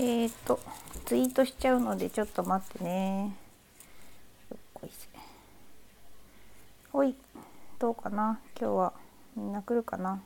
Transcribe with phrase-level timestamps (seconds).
[0.00, 0.60] えっ、ー、と
[1.06, 3.36] ツイートしちゃうのでちょっと待ってね。
[4.48, 5.08] よっこいせ
[6.92, 7.16] ほい
[7.80, 8.38] どうかな？
[8.60, 8.92] 今日は
[9.36, 10.20] みんな来るかな？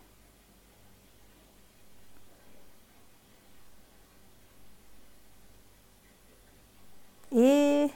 [7.32, 7.90] えー、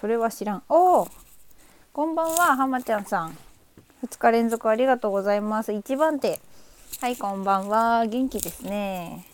[0.00, 0.62] それは知らん。
[0.70, 1.08] おお
[1.92, 3.36] こんばんは浜ちゃんさん。
[4.06, 5.72] 2日連続ありがとうございます。
[5.72, 6.40] 1番手。
[7.02, 8.06] はいこんばんは。
[8.06, 9.26] 元気ですね。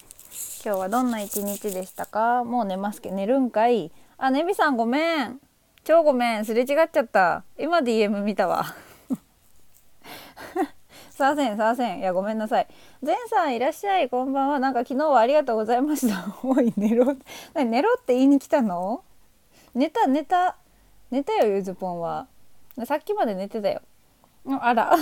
[0.64, 2.44] 今日はどんな一日でしたか？
[2.44, 3.16] もう寝ますけど。
[3.16, 3.90] 寝るんかい？
[4.16, 5.40] あねみさんごめん。
[5.82, 6.44] 超ごめん。
[6.44, 7.42] すれ違っちゃった。
[7.58, 8.64] 今 DM 見たわ。
[11.10, 11.98] すいませんすいません。
[11.98, 12.68] いやごめんなさい。
[13.02, 14.08] 前さんいらっしゃい。
[14.08, 14.58] こんばんは。
[14.60, 16.36] なんか昨日はありがとうございました。
[16.46, 17.16] おい寝ろ。
[17.54, 19.02] 寝ろって言いに来たの？
[19.74, 20.56] 寝た寝た。
[21.10, 22.28] 寝たよゆずぽんは。
[22.84, 23.82] さっきまで寝てたよ。
[24.60, 24.96] あら。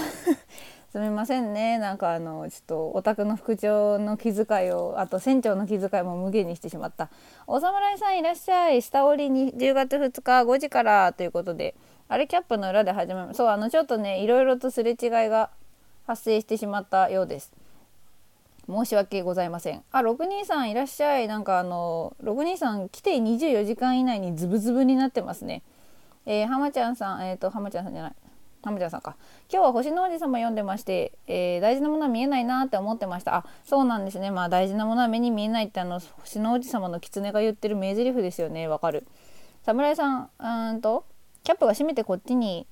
[0.91, 1.79] すみませんね。
[1.79, 7.11] なんかあのちょっとお宅の副長の気遣いをあと船長の気遣いも無限にしてしまった。
[7.47, 8.81] お侍さんいらっしゃい。
[8.81, 11.75] 下折りに10月2日5時からということで。
[12.09, 14.97] あれキャップの裏で始めそうあのちょっとねいろいろとすれ違い
[15.29, 15.51] が
[16.07, 17.53] 発生してしまったようです。
[18.67, 19.83] 申し訳ございません。
[19.93, 21.29] あ623いらっしゃい。
[21.29, 25.63] なんかあの623来て24時間以内にズブズブになってますね。
[26.25, 28.13] えー、浜ちゃんさんえっ、ー、と浜ちゃんさんじゃない。
[28.69, 29.17] ハムちゃんさんか。
[29.51, 33.35] 今日は星の王子様読んでまして、えー、大事なものは見えないなって思ってました。
[33.35, 34.31] あそうなんですね。
[34.31, 38.69] まあ大事なものは目に見えないってあの星の王子様の狐が言ってる名台詞ですよね。
[38.69, 39.07] わかる。
[39.65, 41.05] 侍さんうんと
[41.45, 42.67] キャップが閉めてこっちに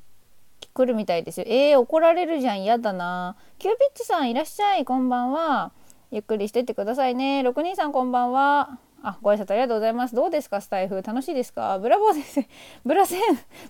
[0.75, 1.47] 来るみたいですよ。
[1.49, 2.63] えー、怒られるじゃん。
[2.63, 3.37] 嫌だな。
[3.59, 4.85] キューピッチさんいらっしゃい。
[4.85, 5.73] こんばんは。
[6.11, 7.41] ゆっくりしてってくださいね。
[7.41, 8.79] 623こんばんは。
[9.09, 10.17] あ、ご挨拶ありがとうございます。
[10.17, 11.01] どうですか、スタイフ。
[11.01, 11.79] 楽しいですか？
[11.79, 12.49] ブラボー先生。
[12.85, 13.21] ブラセン、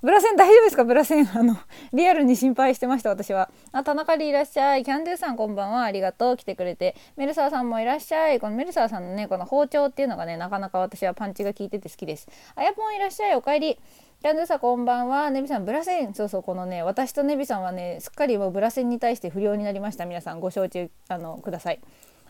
[0.01, 0.85] ブラセン大丈夫ですか？
[0.85, 1.29] ブラセン。
[1.37, 1.55] あの、
[1.93, 3.51] リアルに心配してました、私は。
[3.71, 4.83] あ、田中でいらっしゃい。
[4.83, 5.83] キャンドゥさんこんばんは。
[5.83, 6.37] ありがとう。
[6.39, 6.97] 来てくれて。
[7.17, 8.41] メルサーさんもいらっしゃい。
[8.41, 12.27] このメルサーさんのね、この包丁っていうのがね、なかなか私はパンチが効いてて好きです。
[12.55, 13.35] あやぽんいらっしゃい。
[13.37, 13.79] おかえり。
[14.23, 15.29] キャンドゥさんこんばんは。
[15.31, 16.15] ネビさん、ブラセン。
[16.15, 20.07] そうそう、このね、私とネビさんはね、すっかりもうブラセンに対して不良になりました。
[20.07, 21.81] 皆さんご承知、あの、ください。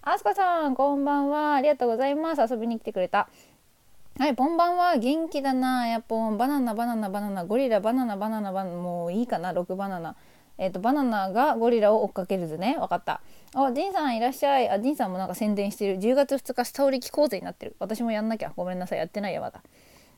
[0.08, 1.54] あすかさん、こんばんは。
[1.54, 2.40] ありがとうございます。
[2.40, 3.28] 遊びに来てくれた。
[4.20, 4.98] はい、こんばんは。
[4.98, 5.88] 元気だな。
[5.88, 6.38] やっぽん。
[6.38, 10.14] バナナ、バナナ、バナナ、ゴリラ、バナナ、バナナ、バナナ、もういいかな、6バナナ。
[10.58, 12.76] えっ、ー、と、バナナがゴリラを追っかける図ね。
[12.78, 13.20] わかった。
[13.52, 14.70] あ、ディンさんいらっしゃい。
[14.70, 15.98] あ、ディンさんもなんか宣伝してる。
[15.98, 17.74] 10月2日、スタオリ聞こうぜになってる。
[17.80, 18.52] 私もやんなきゃ。
[18.56, 18.98] ごめんなさい。
[19.00, 19.60] やってないや、まだ。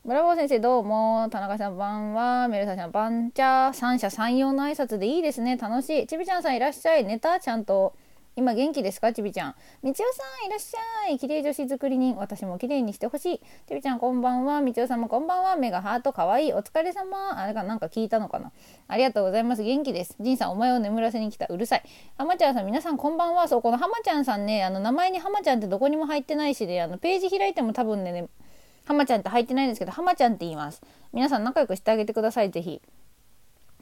[0.05, 1.29] ブラボー先生どうも。
[1.31, 2.47] 田中さんばんは。
[2.47, 3.71] メルサさんばんちゃ。
[3.73, 5.57] 三者三様の挨拶でいいですね。
[5.57, 6.05] 楽しい。
[6.05, 7.03] ちびちゃんさんいらっしゃい。
[7.05, 7.95] 寝たちゃんと。
[8.35, 9.11] 今元気ですか？
[9.11, 9.55] ちびちゃん。
[9.83, 11.19] みちおさんいらっしゃい。
[11.19, 12.15] 綺麗女子作り人。
[12.15, 13.41] 私も綺麗にしてほしい。
[13.67, 14.61] ちびちゃんこんばんは。
[14.61, 15.55] みちおさんもこんばんは。
[15.57, 16.53] 目がハートかわいい。
[16.53, 17.37] お疲れ様。
[17.37, 18.51] あれかなんか聞いたのかな？
[18.87, 19.63] ありがとうございます。
[19.63, 20.15] 元気です。
[20.19, 21.47] じんさんお前を眠らせに来た。
[21.47, 21.83] うるさい。
[22.17, 23.47] はまちゃんさん皆さんこんばんは。
[23.47, 28.29] そう、このはまちゃんさんね、あの名前にはまちゃんってどこにも入ってないしで、あのページ開いても多分ね、ね
[28.85, 30.81] はまちゃんって入ってないんですけど、はまちゃんって言います。
[31.13, 32.51] 皆さん仲良くしてあげてください。
[32.51, 32.81] ぜひ。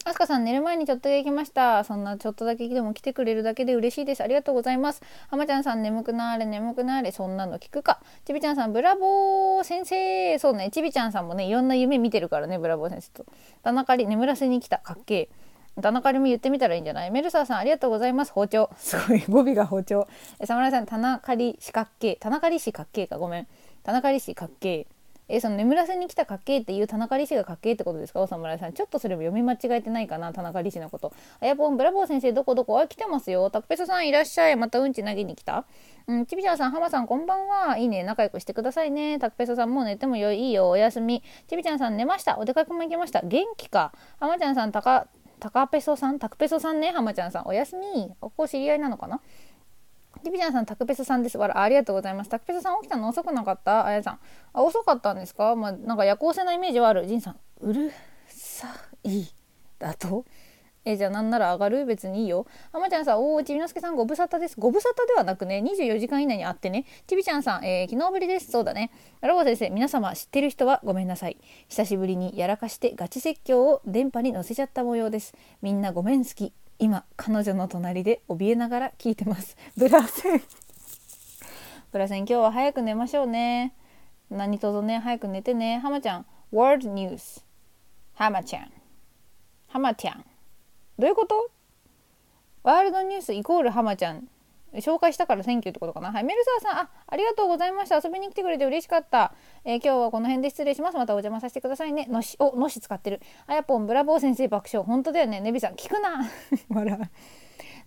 [0.05, 1.83] あすかさん寝る前にちょっとだけ行きました。
[1.83, 4.23] そんなちょっとだけでも来てくれるだけで嬉しいです。
[4.23, 5.01] ありがとうございます。
[5.29, 7.99] はまちゃんさん眠くなれ眠くなれそんなの聞くか。
[8.23, 10.39] ちびちゃんさんブラボー先生。
[10.39, 13.25] そうねちびちゃんさんもねいろんな夢見てるからねブラボー先生と。
[13.63, 15.81] 田中り眠らせに来たかっけえ。
[15.81, 17.11] 田中りも言ってみたらいいんじゃない？
[17.11, 18.31] メルサーさんありがとうございます。
[18.31, 18.69] 包丁。
[18.77, 20.07] すごい語尾が包丁。
[20.39, 22.15] え侍さん田中り四角形。
[22.15, 23.47] 田中り四角形かごめん。
[23.83, 24.87] 田中り四角形。
[25.29, 28.21] え、その眠らせに来た家系っていう田中理事が家系ってことですか？
[28.21, 30.31] お侍さんちょっとそれも読み間違えてないかな？
[30.33, 31.13] 田中理事のこと。
[31.41, 33.49] あやぽんブラボー先生どこどこあ来てますよ。
[33.49, 34.55] タクペソさんいらっしゃい。
[34.55, 35.65] またうんち投げに来た？
[36.07, 37.77] うんちびちゃんさん浜さんこんばんは。
[37.77, 38.03] いいね。
[38.03, 39.19] 仲良くしてくださいね。
[39.19, 40.69] タクペソさんもう寝てもよいいよ。
[40.69, 41.21] おやすみ。
[41.47, 42.37] ちびちゃんさん寝ました？
[42.37, 43.21] お出かけも行きました？
[43.21, 43.91] 元気か？
[44.19, 45.07] 浜ちゃんさんたか
[45.39, 46.19] タカペソさん？
[46.19, 47.47] タクペソさんね浜ちゃんさん。
[47.47, 48.11] おやすみ。
[48.21, 49.19] ここ知り合いなのかな？
[50.27, 51.37] リビちゃんさん、タクペスさんです。
[51.37, 52.29] わら、ありがとうございます。
[52.29, 53.07] タクペスさん起きたの？
[53.07, 53.85] 遅くなかった？
[53.85, 54.19] あやさん。
[54.51, 55.55] あ、遅かったんですか？
[55.55, 57.07] まあ、なんか夜行性なイメージはある。
[57.07, 57.91] ジンさん、うる
[58.27, 58.67] さ
[59.03, 59.25] い
[59.79, 60.25] だと？
[60.83, 61.85] えじゃあなんなら上がる？
[61.85, 62.45] 別にいいよ。
[62.73, 64.55] あまちゃんさん、おー、ちびのすけさんご無沙汰です。
[64.59, 66.85] ご無沙汰ではなくね、24時間以内に会ってね。
[67.07, 68.51] ちびちゃんさん、えー、昨日ぶりです。
[68.51, 68.91] そうだね。
[69.21, 71.37] ロボ先生、皆様知ってる人はごめんなさい。
[71.69, 75.33] 久しぶりにやらかしてガチ説教を電波に乗せちゃった模様です。
[75.61, 76.53] みんなごめん好き。
[76.79, 79.57] 今彼女の隣で怯えながら聞いてます。
[79.77, 80.41] ブラセン。
[81.91, 83.73] ブラセン今日は早く寝ましょうね。
[84.29, 85.79] 何とぞね早く寝てね。
[85.79, 87.43] ハマちゃん World News
[88.13, 88.71] ハマちゃん。
[89.67, 90.25] ハマちゃん。
[90.99, 91.49] どういうこと？
[92.63, 94.27] World News イコールハマちゃん。
[94.75, 96.11] 紹介したから Thank you ってことかな。
[96.11, 97.99] はい、メルサーさん、あ、ありがとうございました。
[98.03, 99.33] 遊びに来てくれて嬉しかった。
[99.63, 100.97] えー、今日はこの辺で失礼します。
[100.97, 102.05] またお邪魔させてくださいね。
[102.09, 103.21] のし、お、のし使ってる。
[103.47, 104.85] あやぽん、ブラボー先生爆笑。
[104.85, 105.39] 本当だよね。
[105.39, 106.25] ネビさん、聞くな。
[106.69, 106.99] 笑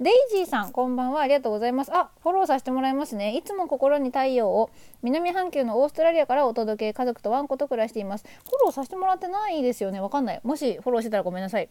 [0.01, 4.71] デイジーさんこんばんはありがとうございますあフォローさせてもらいますねいつも心に太陽を
[5.03, 11.69] 南半球のオーストラリアからお届け家族とワンコと暮らしていますフォローさせてもらってないですよねわかんないもしフォローしてたらごめんなさい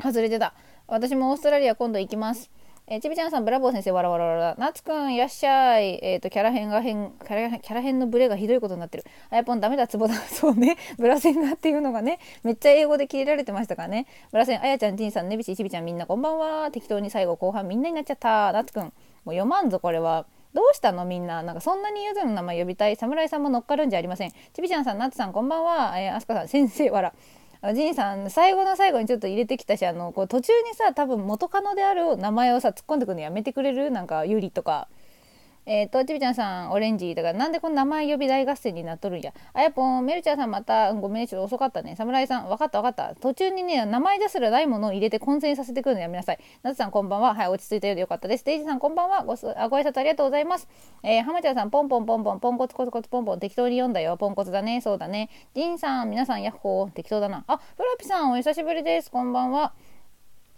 [0.00, 0.54] 外れてた
[0.86, 2.48] 私もオーストラリア今度行きます
[2.88, 4.54] えー、ちびちゃんさん、ブラボー先生、わらわらわら。
[4.56, 6.00] なつくん、いらっしゃい。
[6.02, 9.04] えっ、ー、と、キャラ編が変、キャラキャラ編のブレがひどいことになってる。
[9.30, 10.14] あやぽん、ダメだ、ツボだ。
[10.26, 10.76] そうね。
[10.98, 14.06] ブラセンがっていうのがね、めっちゃ英語で切れられてましたからね。
[14.32, 16.72] ブラセン、あやちゃん、ティンさん、ねびし、ちびちゃん、みんなこんばんは。
[16.72, 18.52] 適当に最後、後半みんなになっちゃった。
[18.52, 18.92] なつくん、もう
[19.26, 20.26] 読まんぞ、これは。
[20.52, 21.42] どうしたのみんな。
[21.42, 22.96] なんかそんなにユズの名前呼びたい。
[22.96, 24.32] 侍さんも乗っかるんじゃありません。
[24.52, 25.94] ちびちゃんさん、なつさん、こんばんは。
[25.98, 27.14] えー、あすかさん、先生、わら。
[27.64, 33.92] おじいさん最後の最後にちょっと入れてきたしあのこう途中にさ多分元カノである名前をさ突っ込んでくるのやめてくれる？
[33.92, 34.88] なんかユリとか。
[35.64, 37.14] えっ、ー、と、ちびちゃんさん、オレンジ。
[37.14, 39.32] だから、なんでこの名前呼び大合戦になっとるんや？
[39.54, 41.94] あやぽん、メルちゃんさんまた、ごめんね、ちょっと遅かったね。
[41.96, 43.14] 侍さん、わかったわかった。
[43.20, 46.38] 途中にね、名前ですらないものを入れて混戦させてくるのやめなさい。
[46.62, 47.34] なつさん、こんばんは。
[47.34, 48.44] はい、落ち着いたようでよかったです。
[48.44, 49.22] デイジさん、こんばんは。
[49.24, 50.68] ごあご挨拶ありがとうございます。
[51.04, 54.16] えー、はまちゃんさん、ポンポンポンポン、ポンコツコツコツポンポン、適当に読んだよ。
[54.16, 54.80] ポンコツだね。
[54.80, 55.30] そうだね。
[55.54, 56.90] ジンさん、皆さん、ヤッホー。
[56.90, 57.44] 適当だな。
[57.46, 59.10] あ、フラピさん、お久しぶりです。
[59.10, 59.72] こんばんは。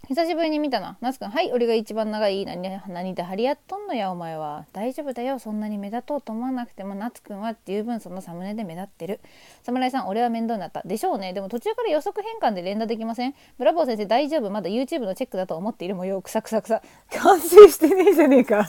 [0.07, 0.97] 久しぶりに見たな。
[1.01, 2.45] ナスくん、はい、俺が一番長い。
[2.45, 4.65] 何、何で張り合っとんのや、お前は。
[4.71, 5.39] 大丈夫だよ。
[5.39, 9.19] そんなに目立とうと思わなくても、ナツくんは十分そのサムネで目立ってる。
[9.63, 10.83] 侍さん、俺は面倒になった。
[10.83, 11.33] でしょうね。
[11.33, 14.51] でも途中から予測変換で連打できませんブラボー先生、大丈夫。
[14.51, 16.21] まだ YouTube のチェックだと思っている模様。
[16.21, 16.83] くさくさくさ。
[17.09, 18.65] 反省してねえじゃねえか。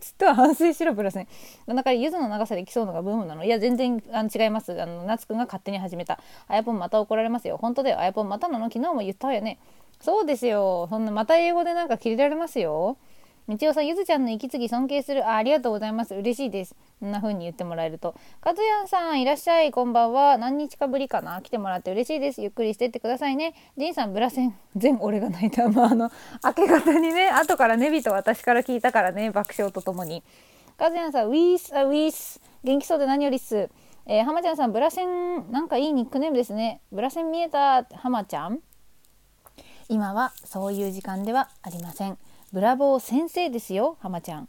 [0.00, 1.28] ちょっと反省しろ、ブラセン。
[1.66, 3.42] だから、ゆずの長さで競うのがブームなの。
[3.46, 4.78] いや、全然あの違います。
[4.78, 6.20] あの、ナツくんが勝手に始めた。
[6.46, 7.56] あやぽんまた怒られますよ。
[7.56, 7.98] 本当だよ。
[8.00, 8.66] あやぽんまたなの？
[8.66, 9.58] 昨日も言ったわよね。
[10.04, 10.86] そうですよ。
[10.90, 12.98] そんな、また英語でなんか切れられますよ。
[13.46, 15.36] みちさん、ゆずちゃんの息継ぎ尊敬するあ。
[15.36, 16.14] ありがとうございます。
[16.14, 16.76] 嬉しいです。
[17.00, 18.14] こんな風に言ってもらえると。
[18.42, 19.72] かずやんさん、いらっしゃい。
[19.72, 20.36] こんばんは。
[20.36, 22.42] 何日かぶりかな来てもらって嬉しいです。
[22.42, 23.54] ゆっくりしてってくださいね。
[23.78, 24.54] ジンさん、ブラセン。
[24.76, 25.70] 全俺が泣いた。
[25.70, 26.10] まあ、あの、
[26.44, 30.22] 明け方にね、後からネビと私から聞いたからね、爆笑とともに。
[30.76, 32.42] かずやんさん、ウィース、あウィース。
[32.62, 33.70] 元気そうで何よりっす。
[34.04, 36.82] えー、浜ちゃんさん、ブラセン、なんかいいニックネームですね。
[36.92, 38.60] ブラセン見えた、浜ちゃん
[39.88, 42.16] 今はそういう時間ではありません。
[42.52, 44.48] ブラボー先生ですよ浜ちゃん。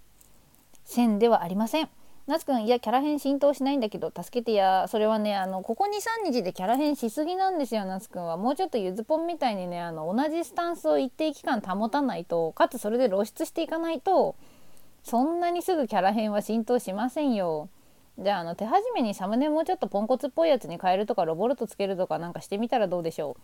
[0.85, 1.89] 線ではありません。
[2.27, 4.87] なつくんいやキャラ変浸透しないんだけど助けてや。
[4.87, 8.37] それはねあのここ23日でキャラ変しすぎなんですよなつくんは。
[8.37, 14.35] もうちょっとゆずぽんみたいにねあの同じスタンスを一定期間保たないとかつそれで露出していかないと
[15.03, 17.69] そんなにすぐキャラ変は浸透しませんよ。
[18.17, 23.41] じゃああの手始めにサムネもうちょっとポンコツっぽいやつに変えるとかロボルトつけるとかなんかしてみたらどうでしょう。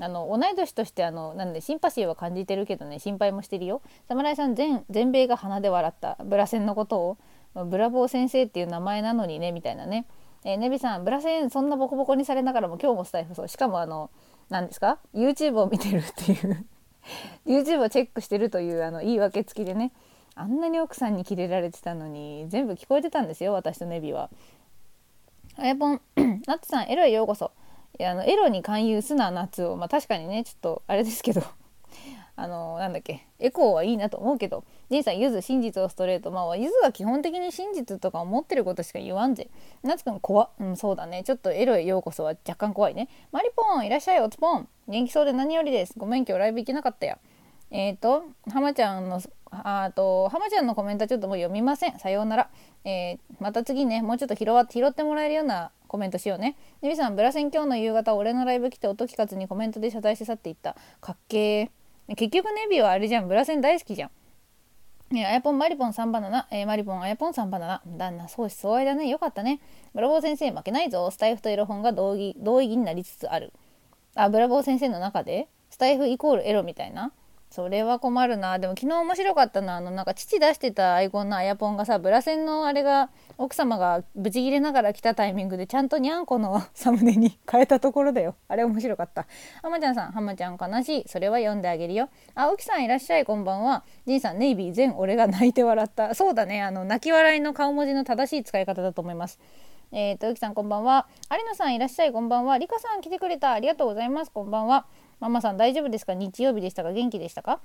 [0.00, 3.82] あの同い年としてあのなんでシンパシーは感じてるけどね心配もしてるよ。
[4.08, 6.16] 侍さん全全米が鼻で笑った。
[6.24, 7.00] ブラセンのこと
[7.54, 10.06] をブラボー先生っていう名前なのにねみたいなね。
[10.44, 13.48] えー、ネビさんブラセンそんなボコボコにされながらも今日もスタイフそう。
[13.48, 14.10] しかもあの
[14.48, 16.66] 何ですか？YouTube を見てるっていう。
[17.46, 19.92] YouTube をチェックしてるというあの言い訳付きでね。
[20.36, 24.30] あんなに奥さんにキレられてたのに全部聞こえてたんですよ私とネビは。
[25.56, 26.00] あやぽん
[26.46, 27.50] ナッツさんエロへようこそ。
[27.98, 29.76] いやあのエロに勧誘すな夏を。
[29.76, 31.42] まあ確かにねちょっとあれですけど。
[32.36, 33.26] あのなんだっけ。
[33.40, 34.62] エコーはいいなと思うけど。
[34.88, 36.30] じいさんゆず真実をストレート。
[36.30, 39.50] まあゆずは基本的に真実とか思ってることしか言わんぜ。
[39.82, 41.24] 夏くん怖うんそうだね。
[41.24, 43.08] ちょっとエロへようこそは若干怖いね。
[43.32, 44.68] マリポンいらっしゃいおつぽん。
[44.86, 45.94] 元気そうで何よりです。
[45.96, 47.18] ごめん今日ライブ行けなかったや。
[47.72, 51.98] えっ、ー、と浜ちゃんのあと浜ちゃんのコメントちょっともう読みません。
[51.98, 52.50] さようなら、
[52.84, 56.56] えー、また次ねもうちょっと拾拾ってもらえるようなコメントしようね。
[56.82, 60.76] ネビさん、ブラセン今日の夕方、俺のライブ来て音聞かずにコメントで謝罪して去っていった。
[61.00, 62.14] かっけー。
[62.14, 64.10] 結局ネビはあれじゃん、ブラセン大好きじゃん。
[65.16, 67.82] えあやぽん、マリポン3バナナ、えー、マリポン、あやぽん3バナナ。
[67.86, 69.08] 旦那、相思相愛だね。
[69.08, 69.60] よかったね。
[69.94, 71.10] ブラボー先生、負けないぞ。
[71.10, 73.52] スタイフとエロ本が同義同意義になりつつある。
[74.14, 75.48] あ、ブラボー先生の中で？
[75.70, 77.12] スタイフイコールエロみたいな
[77.50, 78.58] それは困るな。
[78.58, 79.76] でも昨日面白かったな。
[79.76, 88.34] あの、なんか父出してたアイコンのあやぽんがさ、ブラセンのあれが、奥様がブチギレながら来たタイミングでちゃんとにゃんこのサムネに変えたところだよ。
[88.48, 89.26] あれ面白かった。
[89.62, 91.08] あまちゃんさん、はまちゃん悲しい。
[91.08, 92.10] それは読んであげるよ。
[92.34, 93.84] あ、沖さんいらっしゃい、こんばんは。
[94.06, 96.14] じいさん、ネイビー全俺が泣いて笑った。
[96.14, 96.62] そうだね。
[96.62, 99.38] あの、泣き笑いの顔文字の正しい使い方だと思います。
[99.90, 101.06] えっ、ー、と、沖さんこんばんは。
[101.30, 102.58] 有野さんいらっしゃい、こんばんは。
[102.58, 103.52] りかさん来てくれた。
[103.52, 104.30] ありがとうございます。
[104.30, 104.86] こんばんは。
[105.20, 106.14] ママさん大丈夫ですか？
[106.14, 106.92] 日曜日でしたか？
[106.92, 107.60] 元気でしたか？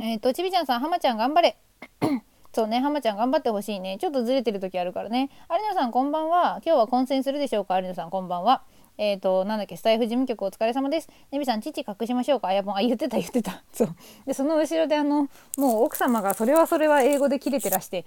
[0.00, 1.56] えっ、ー、と、ちびちゃんさん、はまちゃん頑張れ。
[2.52, 3.98] そうね、はまちゃん頑張ってほしいね。
[3.98, 5.30] ちょっとずれてる時あるからね。
[5.50, 6.60] 有野さん、こんばんは。
[6.64, 8.62] 今日は混戦するでしょうか有野さん、こんばんは。
[8.98, 11.08] えっ、ー、と、なんだっけ、スタイフ事務局お疲れ様です。
[11.30, 13.62] ねびさん、父隠しましょうかあやぽん、あ、言ってた、言ってた。
[13.72, 13.88] そう。
[14.26, 18.06] で、その後ろで、あの、もう奥様が、それはそれは英語で切れてらして、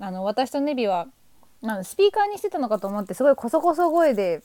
[0.00, 1.06] あの、私とネビは、
[1.62, 4.42] なんスピーカーにしてたのかと思って、すごいコソコソ声で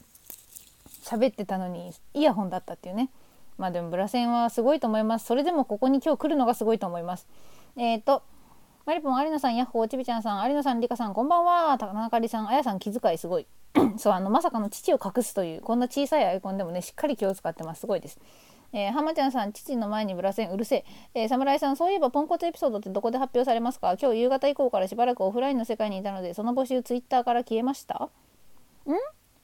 [1.03, 3.09] 喋ってたのに、イヤホンだったっていうね。
[3.57, 5.25] まあでもブラセンはすごいと思います。
[5.25, 7.27] それでもここに今日来るのがすごいと思います。
[7.77, 8.23] えっ、ー、と
[8.85, 11.77] マリポン有野さんヤッホーちびちゃんさん有野さんリカさんこんばんは。
[11.77, 13.47] 田中里さんあやさん気遣いすごい。
[13.97, 17.81] そうあのまさかの父を隠すというこんな小さいアイコンでもねしっかり気を使ってます。
[17.81, 18.19] すごいです。
[18.73, 20.83] えー、浜ちゃんさん、父の前にブラセン、うるせ
[21.13, 21.21] え。
[21.21, 23.95] えー、侍さん、そういえばポンコツエピソードってどこで発表されますか？
[24.01, 27.95] 今日夕方以降からしばらくオフラインの世界にいたので、その募集ツイッターから消えました？
[28.03, 28.09] ん？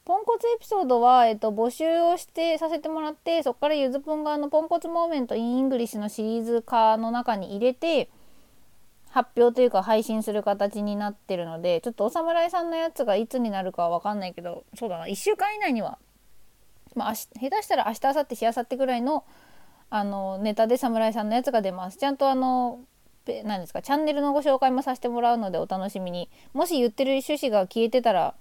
[0.05, 8.10] ポンコツエピソードは、えっと、募集をしてさせてもらってそこからゆずぽんがあのポンコツ moment in English のシリーズ化の中に入れて
[9.10, 15.98] 発表というか配信する形になってるのでちょっとお侍さんのやつがいつになるかは分かんないけどそうだな1週間以内には
[16.96, 19.24] まあ、下手したら明日明後日しあさってぐらいの
[19.89, 21.98] あのネタで侍さんのやつが出ます。
[21.98, 22.79] ちゃんとあの
[23.43, 26.29] 何ですかチャンネルのご紹介もさせてもらうのでお楽しみに。
[26.53, 28.34] もし言ってる趣旨が消えてたら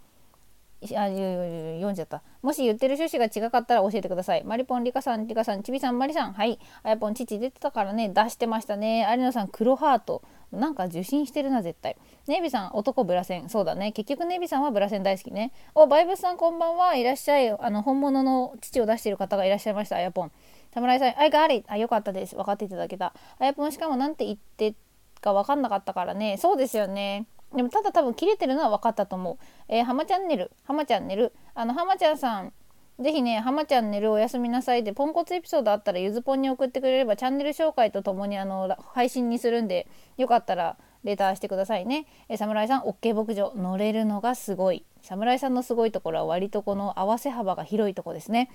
[0.82, 10.22] あ読んじゃったもし言ってる趣旨が違かったら教えてくださいマリポンリカさんリカさんちびさんマリさんはいあやぽん父出てたからね出してましたね有野さん黒ハート
[10.52, 11.96] なんか受信してるな絶対
[12.26, 20.32] ネイビさん男ブラセンそうだね結局ネイビさんはブラセン大好きねおバイブスさんこんばんはいらっしゃいあの本物の父を出している方がいらっしゃいましたあやぽん
[20.72, 24.74] 侍さんあいがありあよかったです分かっていただけたあやぽんしかもなんて言って
[25.20, 29.38] か分かんなかったからねそうですよねでもただ多分切れてるのは分かったと思う。
[29.68, 32.52] えー、浜チャンネル、浜チャンネル、あの、浜ちゃんさん、
[33.00, 42.06] ぜひね、浜ちゃん寝るおやすみなさいで、ポンコツエピソードあったらゆずぽんに送ってくれればチャンネル紹介とともにあの配信にするんで、よかったらレターしてくださいね。
[42.28, 44.84] え侍さん、OK 牧場、乗れるのがすごい。
[45.02, 48.50] 侍さんのすごいところは割とこの合わせ幅が広いとこですね。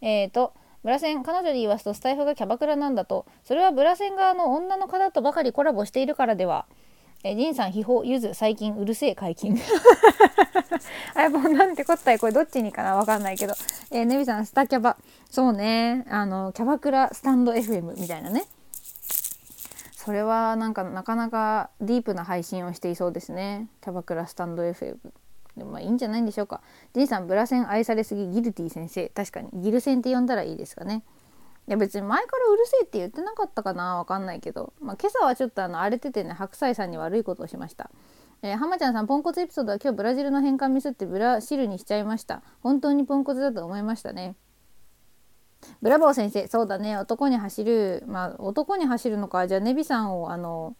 [0.00, 6.66] えっ、ー、と、ブラセン、彼女に言わすとスタイフがキャバクラなんだと、それはブラセン側の女の方とばかりコラボしているからでは。
[7.22, 9.54] えジンさん、秘宝、ゆず、最近、うるせえ解禁。
[11.14, 13.52] あ、やっぱなんてこったい、これどっちにかなわかんないけど。
[13.90, 14.96] えー、ネビさん、スタキャバ。
[15.30, 16.06] そうね。
[16.08, 18.44] あの、キャバクラスタンド FM みたいなね。
[19.96, 23.68] それはなんかなかなかディープな配信をしていそうですね。
[23.82, 24.96] キャバクラスタンド FM。
[25.58, 26.62] でもまあいいんじゃないんでしょうか。
[26.94, 29.10] ジンさん、ブラセン愛されすぎ、ギルティ先生。
[29.10, 29.50] 確かに。
[29.52, 31.02] ギルセンって呼んだらいいですかね。
[31.70, 37.92] いや別に前からうるせえって言ってなかったかなわかんないけど、まあ、今朝はちょっとあの荒れててね白菜さんに悪いことをしました。
[38.42, 42.42] えー、浜ちゃんさんポンコツエピソードは今日ブラジルの変換ミスってブラシルにしちゃいました。
[42.60, 44.34] 本当にポンコツだと思いましたね。
[45.80, 46.96] ブラボー先生そうだね。
[46.96, 48.02] 男に走る。
[48.08, 49.46] まあ男に走るのか。
[49.46, 50.74] じゃあネビさんをあの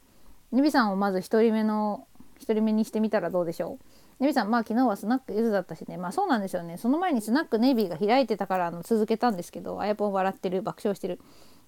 [0.51, 2.09] ネビさんをまず1人目の
[2.41, 3.85] 1人目にしてみたらどうでしょう？
[4.21, 5.97] ネビさんまあ昨日はスナックゆずだったしね。
[5.97, 6.77] まあそうなんですよね。
[6.77, 11.19] その前にスナックネビーが開いてたからあの続けたんですけどあやぽん笑ってる爆笑してる。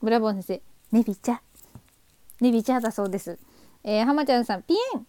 [0.02, 1.40] ブラボー先生ネビちゃ。
[2.40, 3.38] ネビちゃだそうです。
[3.84, 5.06] えー、浜ちゃんさんピエン。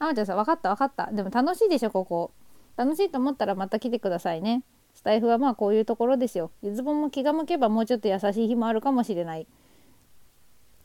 [0.00, 1.12] 浜ちゃんさん分かった分かった。
[1.12, 2.32] でも楽しいでしょここ。
[2.76, 4.64] 楽しいと思ったらまた来てくださいね。
[4.94, 6.50] スタイフはまあこういうところですよ。
[6.62, 9.46] ゆずぼんも気が向けばもうちょっと優しい日もあるかもしれない。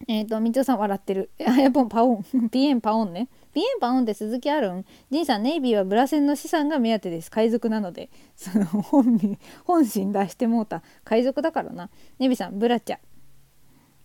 [0.07, 1.29] えっ、ー、と、みちおさん笑ってる。
[1.45, 2.23] あやぽんパオン。
[2.49, 3.27] ピエンパオンね。
[3.53, 4.85] ピエンパオンって鈴木あるん？
[5.11, 7.29] ジンさん、ネイビーはブラセンの資産が目当てです。
[7.29, 8.09] 海賊なので。
[8.35, 9.19] その本
[9.65, 10.83] 本心出してもうた。
[11.03, 11.89] 海賊だからな。
[12.17, 12.97] ネビーさん、ブラチャ。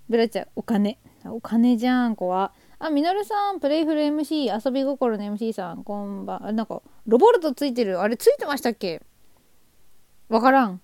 [0.09, 0.99] ブラチャ、お金。
[1.27, 2.53] お金じゃん、子は。
[2.79, 6.47] あ、ミノルさん、プレイフル MC、遊び心の MC さん、こんばん。
[6.49, 8.01] あ、なんか、ロボルトついてる。
[8.01, 9.01] あれ、ついてましたっけ？
[10.29, 10.81] わからん。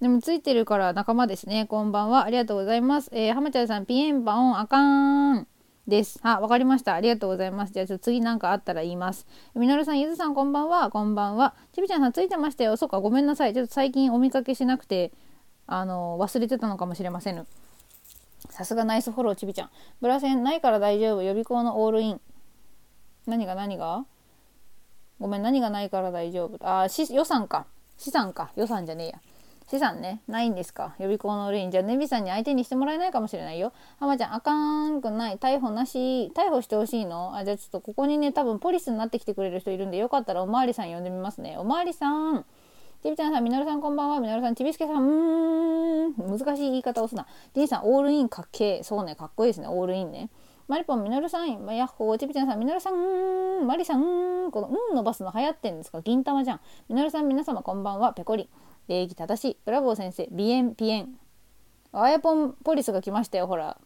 [0.00, 1.66] でもついてるから仲間ですね。
[1.66, 2.24] こんばんは。
[2.24, 3.10] ありがとうございます。
[3.12, 5.46] えー、浜ちゃんさん、ピエンパオンあかん。
[5.86, 6.20] です。
[6.22, 6.94] あ、わかりました。
[6.94, 7.72] ありがとうございます。
[7.72, 9.26] じゃあちょっと次なんかあったら言います。
[9.54, 10.88] みのるさん、ゆずさんこんばんは。
[10.90, 11.54] こんばんは。
[11.72, 12.76] ちびちゃんさんついてましたよ。
[12.78, 13.52] そっか、ごめんなさい。
[13.52, 15.12] ちょっと最近お見かけしなくて、
[15.66, 17.46] あの、忘れてたのかもしれません。
[18.48, 19.70] さすがナイスフォロー、ちびちゃん。
[20.00, 21.22] ブラセンないから大丈夫。
[21.22, 22.20] 予備校のオールイン。
[23.26, 24.06] 何が何が？
[25.18, 26.58] ごめん、何がないから大丈夫？
[26.62, 27.66] あ、し予算か。
[27.98, 28.52] 資産か。
[28.56, 29.20] 予算じゃねえや。
[29.70, 30.96] 資産ね、ないんですか？
[30.98, 31.70] 予備校のルイン。
[31.70, 33.72] じゃあ、ネビさんに相手にしてもらえないかもしれないよ。
[34.00, 35.36] 浜ちゃん、あかんくない。
[35.36, 36.32] 逮捕なし。
[36.34, 37.36] 逮捕してほしいの？
[37.36, 41.56] あ、じゃあちょっとここにね、多分ポリスになってきてくれる人いるんで、よかったらおまわりさん呼んでみますね。
[41.56, 42.44] おまわりさん。
[43.04, 44.18] ちびちゃんさん、みのるさんこんばんは。
[44.18, 46.14] みのるさん、ちびすけさん、うん。
[46.16, 47.28] 難しい言い方をすな。
[47.54, 48.84] じいさん、オールインかっけー。
[48.84, 49.68] そうね、かっこいいですね。
[49.68, 50.30] オールインね。
[50.66, 56.02] マリポン、みのるさん、ヤッホー、ちびちゃんさん、みのるさん、マリさん、この、うん伸ばすの流行ってんですか？
[56.02, 56.60] 銀玉じゃん。
[56.88, 58.12] みのるさん、皆様こんばんは。
[58.12, 58.48] ペコリ。
[58.90, 59.56] 礼儀正しい。
[59.64, 60.26] ブラボー先生。
[60.32, 61.14] 鼻炎、ピエン。
[61.92, 63.76] あやぽんポリスが来ましたよ、ほら。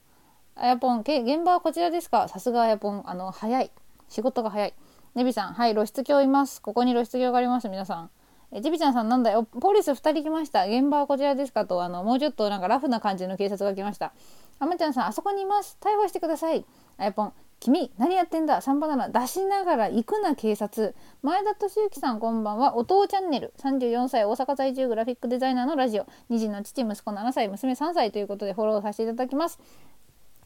[0.56, 2.26] あやぽん、け現場はこちらですか？
[2.26, 3.02] さすがあやぽん。
[3.04, 3.70] あの、早い。
[4.08, 4.72] 仕事が早い。
[5.14, 6.62] ネビさん、はい、露出鏡います。
[6.62, 8.10] ここに露出鏡があります、皆さん。
[8.50, 9.42] え、ジビちゃんさんなんだよ。
[9.42, 10.64] ポリス2人来ました。
[10.64, 11.66] 現場はこちらですか？
[11.66, 14.14] と、あの、もうちょっとなんかラフな感じの警察が来ました。
[14.58, 15.76] あまちゃんさん、あそこにいます。
[15.82, 16.64] 逮捕してください。
[16.96, 17.32] あやぽん、
[17.64, 29.58] 君何やってんだ？3バナナ出しながら行くな警察前田俊之さんこんばんはお父チャンネル34歳大阪在住グラフィックデザイナーのラジオ2児の父息子7歳娘3歳ということでフォローさせていただきます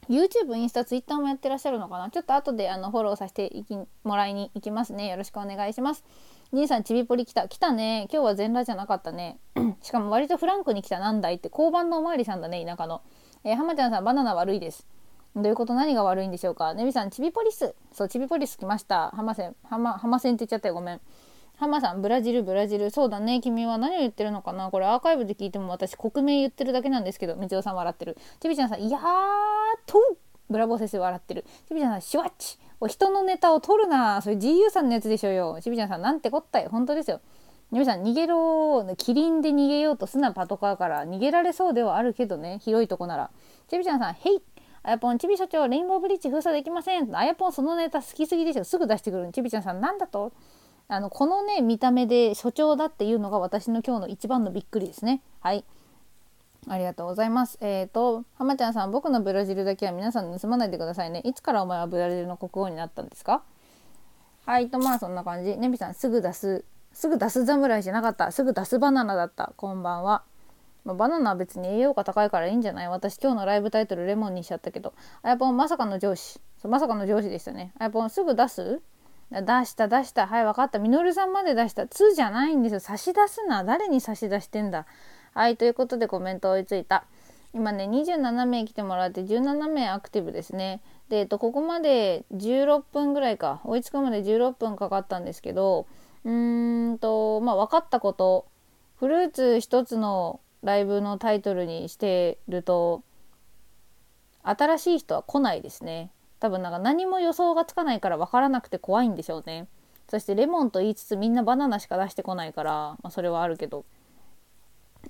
[0.08, 2.08] YouTube、インスタ、Twitter もやってらっしゃるのかな？
[2.08, 5.08] ちょっと後であのフォローさせていきもらいに行きますね。
[5.08, 6.04] よろしくお願いします。
[6.50, 7.46] 兄さん、ちびぽり来た。
[7.46, 8.08] 来たね。
[8.10, 9.38] 今日は全裸じゃなかったね。
[9.82, 10.98] しかも割とフランクに来た。
[10.98, 11.50] なんだいって。
[11.52, 13.02] 交番のおまわりさんだね、田舎の。
[13.44, 14.86] えー、浜ちゃんさん、バナナ悪いです。
[15.36, 15.74] どういうこと？
[15.74, 16.74] 何が悪いんでしょうか？
[16.74, 17.74] ねびさん、ちびポリス。
[17.92, 19.10] そう、ちびポリス来ました。
[19.10, 20.74] 浜線、浜、浜線って言っちゃったよ。
[20.74, 21.00] ごめん。
[21.56, 22.90] 浜さん、ブラジル、ブラジル。
[22.90, 23.40] そうだね。
[23.40, 24.70] 君は何を言ってるのかな？
[24.70, 28.16] これアーカイブで聞いても私、国名言ってるだけなんですけど、みちおさん笑ってる。
[28.40, 29.02] ちびちゃんさん、いやー
[29.86, 30.00] と
[30.48, 31.44] ブラボー先生笑ってる。
[31.68, 32.58] ちびちゃんさん、シュワッチ。
[32.80, 34.22] お人のネタを取るな。
[34.22, 35.58] それ GU さんのやつでしょうよ。
[35.60, 36.68] ちびちゃんさん、なんてこったよ。
[36.70, 37.20] 本当ですよ。
[37.72, 38.86] 皆さん、逃げろ。
[38.96, 42.60] キリンで逃げようとすなパトカーから逃げられそうではあるけどね。
[42.62, 43.30] 広いとこなら。
[43.68, 44.42] ちびちゃんさん、へい。
[44.88, 47.14] あやぽん、ちび所長、レインボーブリッジ封鎖できません。
[47.14, 48.64] あやぽん、そのネタ好きすぎですよ。
[48.64, 50.32] すぐ出してくるのちびちゃんさん、なんだと？
[50.88, 55.20] あの、このね、見た目で所長だっていうのが私の今日の一番のびっくりですね。
[55.40, 55.62] はい。
[56.68, 57.58] ありがとうございます。
[57.60, 61.20] えっ、ー、と、浜ちゃんさん、僕のブラジルだけは皆さん盗まないでくださいね。
[61.22, 63.42] いつからお前はブラジルの国王になったんですか？
[64.46, 65.54] はい、と、まあそんな感じ。
[65.58, 66.64] ねびさん、すぐ出す、
[66.94, 68.32] すぐ出す侍じゃなかった。
[68.32, 69.52] すぐ出すバナナだった。
[69.58, 70.22] こんばんは。
[70.88, 72.88] まあ、バナナは別に栄養価高いからいいんじゃない？
[72.88, 74.94] 私今日のライブタイトルレモンにしちゃったけど。
[75.22, 76.40] あやぽん、まさかの上司。
[76.56, 77.74] そうまさかの上司でしたね。
[77.78, 78.80] あやぽん、すぐ出す？
[79.30, 80.26] 出した出した。
[80.26, 80.78] はい分かった。
[80.78, 81.82] みのるさんまで出した。
[81.82, 82.80] 2じゃないんですよ。
[82.80, 83.64] 差し出すな。
[83.64, 84.86] 誰に差し出してんだ？
[85.34, 87.04] はいということでコメント追いついた。
[87.52, 90.80] 今ね27名来てもらって17名アクティブですね。
[91.10, 93.60] で、えっと、ここまで16分ぐらいか。
[93.64, 95.86] 追いつくまで16分かかったんですけど
[96.24, 98.46] うーんとまあ分かったこと。
[98.96, 103.02] フルーツ一つのライブのタイトルにしてると
[104.42, 106.10] 新しい人は来ないですね。
[106.40, 109.68] 多分なんか何も予想がつかないから分からなくて怖いんでしょうね。
[110.08, 113.84] そしてレモンと言いつつみんなバナナしか出してこないから、まあ、それはあるけど。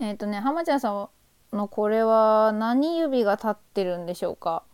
[0.00, 0.90] えっ、ー、とね浜ちゃんさ
[1.52, 4.64] んのこれは何指が立ってるんでしょうか？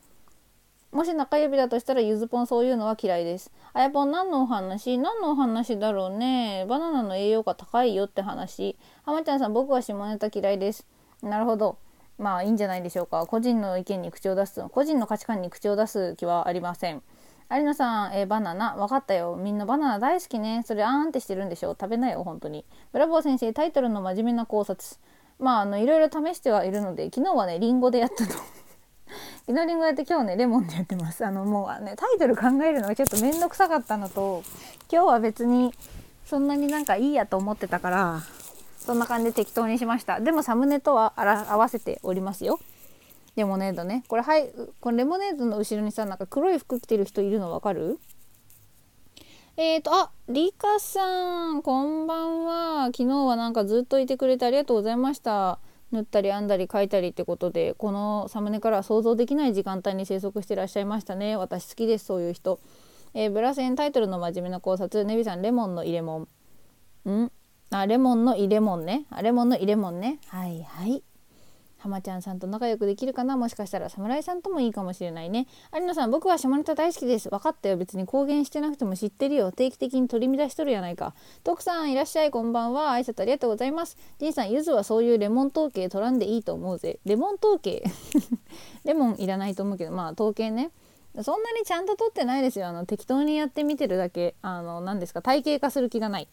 [0.94, 3.50] もし中指だとしたらゆずぽんそういうのは嫌いです。
[3.72, 4.96] あやぽん何のお話？
[4.96, 6.66] 何のお話だろうね？
[6.68, 8.78] バナナの栄養が高いよって話。
[9.02, 10.86] 浜ちゃんさん僕は下ネタ嫌いです。
[11.20, 11.78] なるほど。
[12.16, 13.26] まあいいんじゃないでしょうか。
[13.26, 17.02] 個人の意見に口を出す、個人の価値観に口を出す気はありません。
[17.50, 19.36] 有野さん、えー、バナナ、分かったよ。
[19.36, 20.62] みんなバナナ大好きね。
[20.64, 21.70] それあーんってしてるんでしょ？
[21.70, 22.64] 食べないよ、本当に。
[22.92, 24.96] ブラボー先生、タイトルの真面目な考察。
[25.40, 28.32] まあ、あの、いろいろ試してはいるので、昨日はね、リンゴでやったと。
[29.46, 31.24] 昨日リンゴやって今日ね、レモンでやってます。
[31.24, 34.42] あの、もうね、タイトル考えるのがちょっと面倒くさかったのと、
[34.90, 35.74] 今日は別に
[36.24, 38.22] そんなになんかいいやと思ってたから、
[38.78, 40.18] そんな感じで適当にしました。
[40.20, 42.58] でもサムネとは合わせておりますよ。
[43.36, 44.48] レモネードねこれはい
[44.80, 47.98] これレモネードの後ろにさなんか黒い服着てる人いるのわかる？
[49.56, 55.58] えーとあリカさんこんばんは昨日はなんかずっといてくれてありがとうございました
[55.94, 61.36] 縫ったり編んだり書いたりってことでこのサムネからは想像できない時間帯に生息してらっしゃいましたね。
[61.36, 62.58] 私好きですそういう人。
[63.14, 65.04] えー、ブラセンタイトルの真面目な考察。
[65.04, 66.26] ネビさんレモンの入れも
[67.06, 67.30] んん？
[67.70, 69.06] あレモンの入れもんね。
[69.10, 70.18] あレモンの入れもんね。
[70.26, 71.02] はいはい。
[71.84, 73.36] 浜ちゃんさんと仲良くできるかな？
[73.36, 75.46] もしかしたら侍さんともいいかもしれないね。
[75.74, 77.28] 有野さん僕は下ネタ大好きです。
[77.28, 77.76] 分かったよ。
[77.76, 79.52] 別に公言してなくても知ってるよ。
[79.52, 81.14] 定期的に取り乱しとるやないか。
[81.44, 82.92] 徳さんいらっしゃいこんばんは。
[82.92, 83.98] 挨拶ありがとうございます。
[84.18, 86.98] じいさんゆずはそういうレモン統計取らんでいいと思うぜ。
[87.04, 87.84] レモン統計？
[88.84, 89.92] レモンいらないと思うけど。
[89.92, 90.70] まあ統計ね。
[91.22, 92.66] そんなにちゃんと取ってないですよ。
[92.66, 94.34] あの適当にやってみてるだけ。
[94.40, 95.20] あの何ですか？
[95.20, 96.28] 体系化する気がない。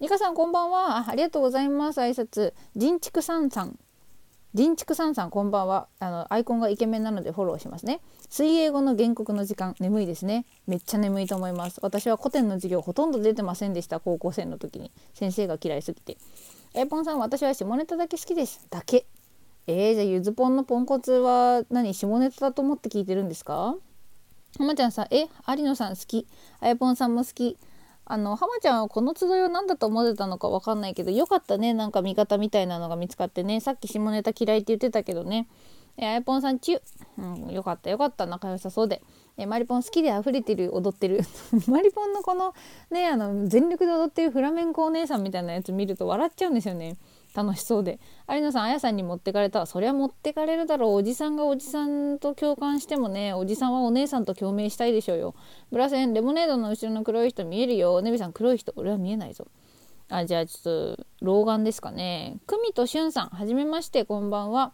[0.00, 0.98] ニカさんこんばんは。
[0.98, 2.00] あありがとうございます。
[2.00, 2.52] 挨拶。
[2.74, 3.78] 人畜さんさん。
[4.54, 8.00] 人畜さんさんこんばんはあのアイコンがイケメンなのでフォローしますね。
[8.30, 10.46] 水泳後の原告の時間眠いですね。
[10.68, 11.80] めっちゃ眠いと思います。
[11.82, 13.98] 私は古典の授業ほとんど出てませんでした。
[13.98, 14.92] 高校生の時に。
[15.12, 16.18] 先生が嫌いすぎて。
[16.72, 18.64] えポンさん私は下ネタだけ好きです。
[18.70, 19.06] だけ。
[19.66, 21.92] えー、じゃあゆずぽんのポンコツは何？
[21.92, 23.74] 下ネタだと思って聞いてるんですか？
[24.56, 26.28] 浜ちゃんさんえ有野さん好き。
[26.60, 27.58] あやぽんさんも好き。
[28.06, 33.60] あの浜ちゃんはこの集いを何だと思ってたのか分かんないけどよかったねなんか味方みたいなのが見つかってね。
[33.60, 35.48] さっき下ネタ嫌いって言ってたけどね。
[35.96, 36.82] えあやぽんさんチュ
[37.18, 39.02] うん、よかったよかった仲良さそうで。
[39.36, 41.20] えマリポン好きで溢れてる踊ってる。
[41.66, 42.54] マリポンのこの
[42.90, 46.96] ねあの全力で踊ってるフラメンコお姉さんみたいなやつ見ると笑っちゃうんですよね。
[47.34, 47.98] 楽しそうで。
[48.28, 50.94] 有野さんあやさんに持ってかれたそりゃ持ってかれるだろう。
[50.94, 55.34] おじさんがおじさんと共感してもねおじさんはお姉さんと共鳴したいでしょうよ。
[55.70, 59.48] ブラセンレモネードの後ろの黒い人見えるよネビさん黒い人俺は見えないぞ
[60.08, 62.38] あじゃあちょっと老眼ですかね。
[62.46, 64.72] 久美としゅんさんはじめましてこんばんは。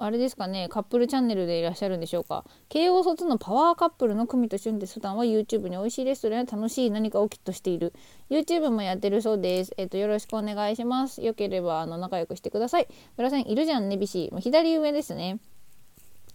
[0.00, 2.44] あれですかねカップルチャンネルでいらっしゃるんでしょうか。
[2.68, 7.92] 慶応卒のパワーカップルの組と俊です普段は YouTube に美味しいレストランや楽しい何かをきっとしている。
[8.30, 9.74] YouTube もやってるそうです。
[9.76, 11.20] えっ、とよろしくお願いします。
[11.20, 12.86] よければあの仲良くしてください。
[13.16, 15.40] 村さんいるじゃんねびし左上ですね。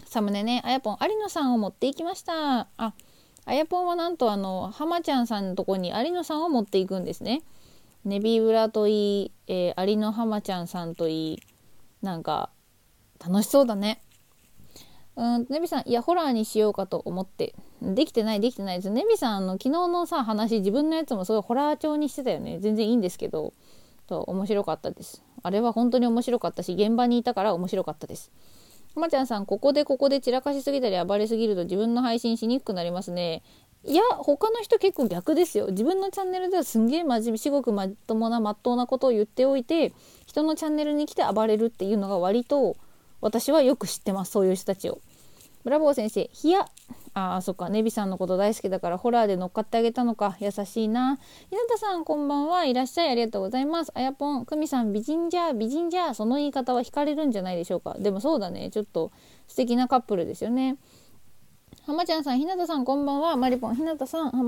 [0.04, 0.62] サムネね。
[0.66, 2.68] あやぽん有野さんを持っていきました。
[2.76, 2.94] あ
[3.46, 7.44] あやぽんはなんとあの浜ちゃんさんのとこに有野さんを持っていくんですね。
[8.04, 11.40] ネビブラといい、えー、有野浜ちゃんさんといい
[12.02, 12.50] なんか
[13.26, 14.02] 楽しそうだね。
[15.16, 17.54] うんネビさんいやホラーにしようかと思って。
[17.82, 18.78] できてないできてない。
[18.78, 22.60] ですネビさんあの昨日のさ話自分のやつもすごいホラー調にしてたよね。
[22.60, 23.54] 全然いいんですけど
[24.08, 25.24] と面白かったです。
[25.44, 28.32] あれは本当に面白かったし現場にいたから面白かったです。
[28.96, 33.44] まちゃんさんここでここで散らかしすぎたり暴れすぎると自分の配信しにくくなりますね。
[33.86, 35.68] いや他の人結構逆ですよ。
[35.68, 39.94] 自分のチャンネルではすんげえ真面目至極まともなまっとうなことを言っておいて
[40.26, 42.78] 人のチャンネルに来て暴れるっていうのが割と
[43.24, 45.00] 私はよく知ってますそういう人たちを。
[45.64, 46.68] ブラボー先生、ひや。
[47.14, 50.36] ああ、そっか、ネビさんのこと大好きだからホラーで乗っかってあげたのか。
[50.42, 51.18] 優しいな。
[51.50, 52.66] ひなたさん、こんばんは。
[52.66, 53.10] いらっしゃい。
[53.10, 53.92] ありがとうございます。
[53.96, 56.14] あやぽん、くみさん、美人じゃ、美人じゃ。
[56.14, 57.96] その言い方は惹かれるんじゃないでしょうか。
[57.98, 58.72] でもそうだね。
[58.72, 59.12] ちょっと
[59.48, 60.78] 素敵なカップルですよね。
[61.86, 63.38] はまちゃんさん、ひなたさん、こんばんは。
[63.38, 64.44] まりぽん、ひなたさん、は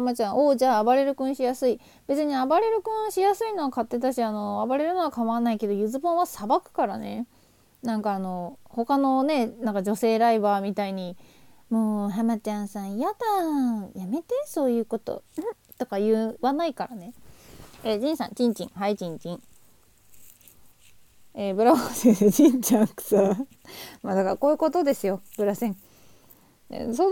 [0.00, 1.78] ま、ちゃん、おう、じゃあ、暴れる君しやすい。
[2.06, 7.26] 別に暴れる君しやすいのは買ってたし、あの、暴れるのは構わないけど、ゆずぽんはさばくからね。
[7.82, 11.16] なんかあの他のねなんか女性ライバーみたいに
[11.70, 15.22] 「もう浜ちゃんさんやだやめてそういうこと」
[15.78, 17.14] とか言わないからね。
[17.84, 19.40] えー、ジンさんちんちんはいチンチン。
[21.34, 23.36] えー、ブラボー先生じんちゃんくさ
[24.02, 25.76] まあだからこういうことですよブラセン。
[26.70, 27.10] そんな感じに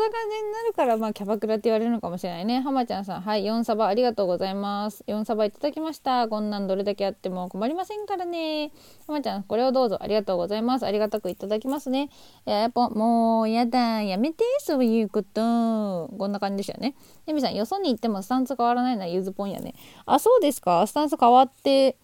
[0.53, 2.61] なるからまあキャバクラって言われるのかもしれないね。
[2.61, 5.03] 浜ちゃんさん、はい、4サバありがとうございます。
[5.07, 6.29] 4サバいただきました。
[6.29, 8.71] こんなんどれだけあっても困りませんからね。
[9.07, 10.85] 浜ちゃん、これをどうぞありがとうございます。
[10.85, 12.11] ありがたくいただきますね。
[12.45, 15.41] えややっぱもうやだ、やめて、そういうこと。
[15.41, 16.95] こんな感じでしたよね。
[17.27, 19.75] エミさん、よそに行ってもスタンス変わらないのはゆずぽんやね。
[20.05, 21.97] あ、そうですかスタンス変わって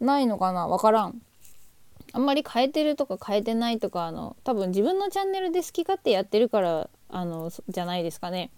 [0.00, 1.20] ないのかなわからん。
[2.12, 8.50] あんまり変えてるとか変えてないとかあの多分自分のチャンネルで好き勝手やってるからあのじゃないですかね。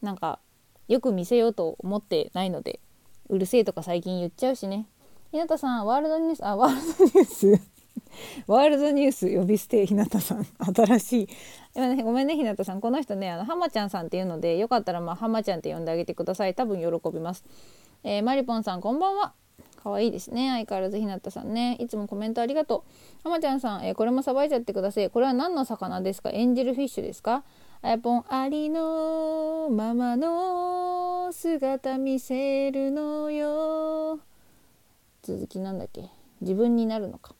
[0.00, 0.38] なんか
[0.86, 2.80] よく見せようと思ってないので
[3.28, 4.86] うるせえとか最近言っちゃうしね。
[5.32, 7.60] 日向さんワールドニュースあワールドニュース。
[8.46, 10.46] ワールドニュース呼び捨て日向さん。
[10.74, 11.28] 新しい。
[11.74, 12.80] 今ねごめんね日向さん。
[12.80, 16.54] この人ねあの浜ちゃんさんっていうのでよかったらまあ浜ちゃんって呼んであげてください。
[16.54, 17.44] 多分喜びます、
[18.04, 19.34] えー、マリポンさんこんばんは。
[19.88, 20.50] 可愛いですね。
[20.50, 21.76] 相変わらずひなたさんね。
[21.80, 22.90] いつもコメントありがとう。
[23.24, 25.08] 浜ちゃんさん、えー、これもさばいちゃってください。
[25.08, 26.28] これは何の魚ですか？
[26.28, 27.42] エンジェルフィッシュですか？
[27.80, 34.20] あやぽんありのままの姿見せるのよ。
[35.22, 36.10] 続きなんだっけ？
[36.42, 37.34] 自分になるのか。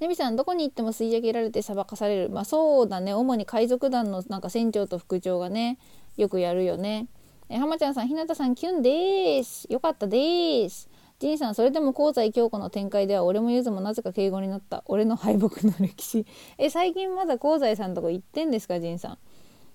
[0.00, 2.30] ネビさんどこに行っても吸い上げられて裁かされる。
[2.30, 3.14] まあそうだね。
[3.14, 5.78] 主に海賊団のなんか船長と副長がね
[6.16, 7.06] よくやるよね。
[7.52, 9.66] え浜ちゃんさん、ひなたさん、キュンです。
[9.68, 10.88] よかったです。
[11.18, 14.84] ジンさん、それでも香西京子の展開では俺もゆずもなぜか敬語になった。
[14.86, 16.24] 俺の敗北の歴史。
[16.58, 19.18] え、最近まだ香西さんとこ行ってんですか、ジンさ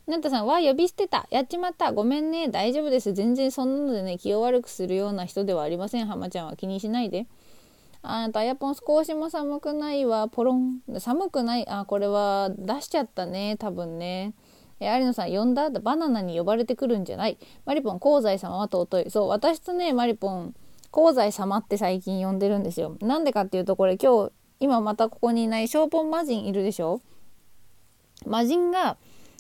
[0.08, 0.10] ん。
[0.10, 1.28] なたさん、わ、呼び捨てた。
[1.32, 1.92] やっちまった。
[1.92, 2.48] ごめんね。
[2.48, 3.12] 大丈夫です。
[3.12, 6.06] 全然そんなのでね、気を悪くするような人ではありません。
[6.06, 7.28] 浜ちゃんは気にしないで。
[8.04, 10.30] あなた、やっぱ少しも寒くないわ。
[10.30, 10.80] ポロン。
[11.00, 11.68] 寒くない。
[11.68, 13.58] あ、これは出しちゃったね。
[13.60, 14.34] 多分ね。
[14.80, 17.38] え有野さん呼んだバナナに呼ばれてくるんじゃない？
[17.66, 19.10] マリポン香西様は尊い。
[19.10, 20.54] そう私とねマリポン
[20.92, 22.98] 香西様って最近呼んでるんですよ。
[23.02, 27.02] なんでかっていうとこれ今日今またここにいないショーポン魔人いるでしょ？
[28.26, 28.98] 魔人が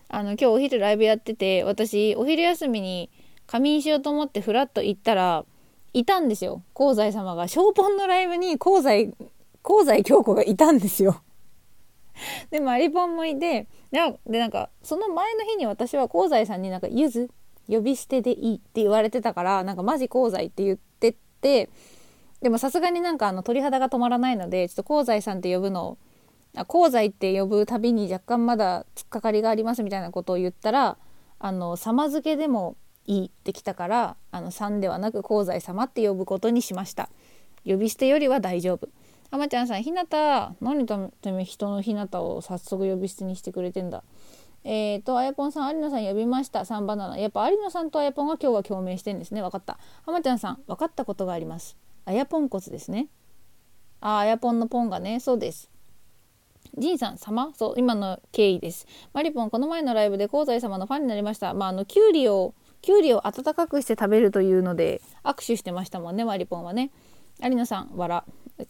[0.09, 3.09] あの今日お昼ライブやってて私お昼休みに
[3.47, 5.45] 仮眠しようと思ってフラッと行ったら
[5.93, 7.47] いたんですよ香西様が。
[7.47, 9.13] ショーポンのライブに香西
[9.63, 11.21] 香西京子がいたんですよ。
[12.51, 17.29] でマリポンもいてでなんかその前の日に私は香西さんになんか「ゆず
[17.67, 21.69] 呼び捨てでいい」って言われてたからなんかマジ香西って言ってって
[22.41, 25.97] でもさすがになんかあの鳥肌が止まらないのでちょっと香西さんって呼ぶの
[26.55, 30.97] あ香西って呼ぶたびに若干まだ突っかかりがありますみたいなことを言ったら
[31.39, 32.75] あの様付けでも
[33.07, 37.09] いいってきたからあのさんではなく香西様って呼ぶことにしました。
[37.65, 38.89] 呼び捨てよりは大丈夫。
[39.31, 40.97] あまちゃんさん、ひなた、何た
[41.31, 44.03] め人のひなたを早速呼び捨てにしてくれてんだ。
[44.63, 46.61] えーと、あやぽんさん、有野さん呼びました。
[46.61, 47.17] 3バナナ。
[47.17, 49.41] やっぱ有野さんとあやぽんが今日は共鳴してんですね。
[49.41, 49.77] 分かった。
[50.05, 51.77] はまちゃんさん、分かったことがあります。
[52.05, 53.07] あやぽん骨ですね。
[54.01, 55.69] あ、あやぽんのポンがね、そうです。
[56.77, 57.51] ジンさん様？
[57.55, 66.91] そう今の経緯ですマリポンこの前のライブで香西様のファンになりましたまああのキュウリをキュウリを温かくして食べるというので握手してましたもんねマリポンはね
[67.41, 68.23] 有野さん笑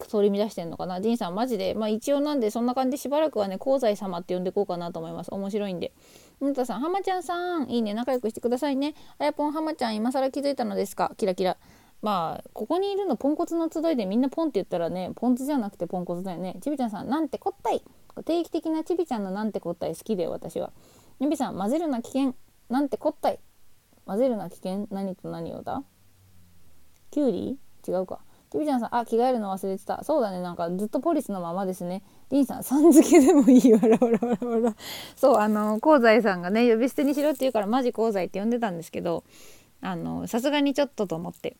[0.10, 1.00] 取り乱してんのかな？
[1.00, 1.76] ジンさんマジで？
[1.76, 5.34] まあ一応なんでそんな感じでしばらくはね香西様って呼んでこうかなと思います。
[5.34, 5.94] 面白いんで。
[6.40, 7.70] むたさん浜ちゃんさん。
[7.70, 7.94] いいね。
[7.94, 8.96] 仲良くしてくださいね。
[9.20, 11.12] あやぽん浜ちゃん今更気づいたのですか？
[11.18, 11.58] キラキラ。
[12.02, 16.58] まあここにいるのポンコツの集いでみんなポンって言ったらねポンツじゃなくてポンコツだよね。
[16.62, 17.84] ちびちゃんさんなんてこったい。
[18.26, 20.72] 定期的なちびちゃんのなんてこったい好きだよ私は。
[21.20, 22.36] ゆびさん混ぜるな危険。
[22.70, 23.40] なんてこったい。
[24.06, 24.88] 混ぜるな危険。
[24.90, 25.84] 何と何をだ？
[27.12, 28.20] きゅうり違うか。
[28.56, 30.04] キビちゃんさんあ着替えるの忘れてた。
[30.04, 30.42] そうだね。
[30.42, 32.04] なんかずっとポリスのままですね。
[32.32, 34.76] りんさんさん付けでもいいわらわらわらわら
[35.16, 39.24] そうあの香西さんがね呼び捨てにしろって言うからマジ香西って呼んでたんですけど
[39.82, 41.58] あのさすがにちょっとと思って。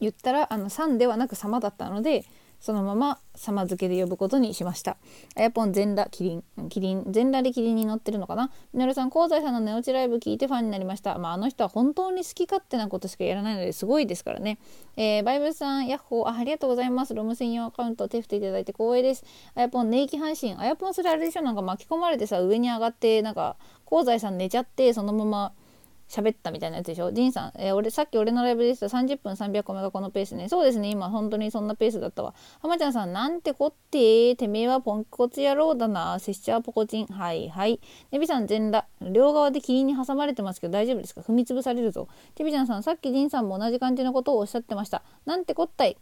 [0.00, 2.24] 言ったらあの「さん」ではなく「様」だったので
[2.60, 4.96] そのまま様付けで呼ぶことにしました。
[5.36, 8.50] あやぽん全裸キリン、キリン、全裸でキリンに乗ってるのかな？
[8.72, 11.18] みのるさん、香西さんの寝落ちライブ聞いてファンになりました。
[11.18, 14.58] まあ、あの人は本当に好き勝手なことしかやらないのですごいですからね。
[14.96, 17.14] えー、バイブルさん、ヤッホーあ、ありがとうございます。
[17.14, 19.24] ロム専用アカウント手振っていただいて光栄です。
[19.54, 20.58] あやぽん、寝息配信。
[20.58, 21.42] あやぽんそれあれでしょ？
[21.42, 23.56] なんか巻き込まれてさ、上に上がって、なんか、
[23.88, 25.52] 香西さん寝ちゃって、そのまま、
[26.08, 27.12] 喋ったみたいなやつでしょ？
[27.12, 30.48] ジンさん、えー、俺さっき俺のライブでした30分300個目がこのペースね。
[30.48, 32.34] そうですね今本当にそんなペースだったわ。
[32.60, 36.18] 浜ちゃんさんなんてこっててめえはポンコツ野郎だな。
[36.18, 37.80] 拙者はポコチンはいはい。
[38.10, 38.88] ネビさん全裸。
[39.00, 41.20] 両側でキリンに挟まれてますけど大丈夫ですか？
[41.20, 42.08] 踏み潰されるぞ。
[42.34, 45.02] テビちゃんさんさっきジンさんも同じ感じのことをおっしゃってました。
[45.26, 45.96] なんてこったい？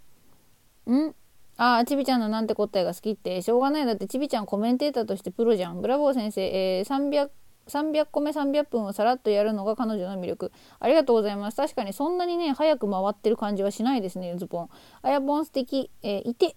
[0.89, 1.15] ん？
[1.59, 3.87] ああ、ちびちゃんのなんてこったいが好きって、しょうがない。
[3.87, 5.81] だってちびちゃんコメンテーターとしてプロじゃん。
[5.81, 7.31] ブラボー先生、えー、300
[7.69, 10.53] 300個目300分をさらっとやるのが彼女の魅力。
[10.79, 11.57] ありがとうございます。
[11.57, 14.69] 確かにそんなにね早く回ってる感じはしないですねズポン
[15.03, 15.91] あやぽん素敵。
[16.03, 16.57] えー、いて。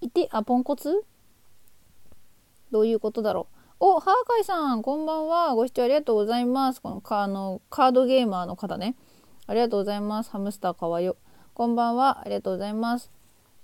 [0.00, 1.04] いてあポンコツ？
[2.70, 3.56] どういうことだろう。
[3.80, 5.54] おハーカイさんこんばんは。
[5.54, 6.80] ご視聴ありがとうございます。
[6.80, 8.94] このカあのカードゲーマーの方ね。
[9.46, 10.30] ありがとうございます。
[10.30, 11.16] ハムスターかわよ。
[11.54, 12.20] こんばんは。
[12.20, 13.10] ありがとうございます。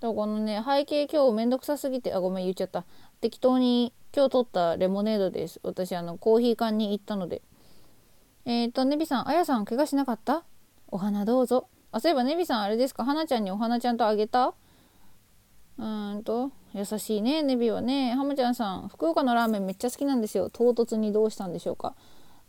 [0.01, 2.13] とこのね背景今日めんどくさすぎて。
[2.13, 2.85] あごめん言っちゃった。
[3.21, 5.59] 適当に今日取ったレモネードです。
[5.61, 7.41] 私、あの、コーヒー缶に行ったので。
[8.45, 10.45] えっ、と、ネビさん、あやさん、怪我しなかった？
[10.87, 11.67] お花どうぞ。
[11.91, 13.03] あ、そういえばネビさん、あれですか？
[13.03, 14.53] 花ちゃんにお花ちゃんとあげた？
[15.77, 18.13] うーんと、優しいね、ネビはね。
[18.13, 20.49] ハムちゃんさん、福岡のラーメンめっちゃ好きなんですよ。
[20.49, 21.93] 唐突にどうしたんでしょうか？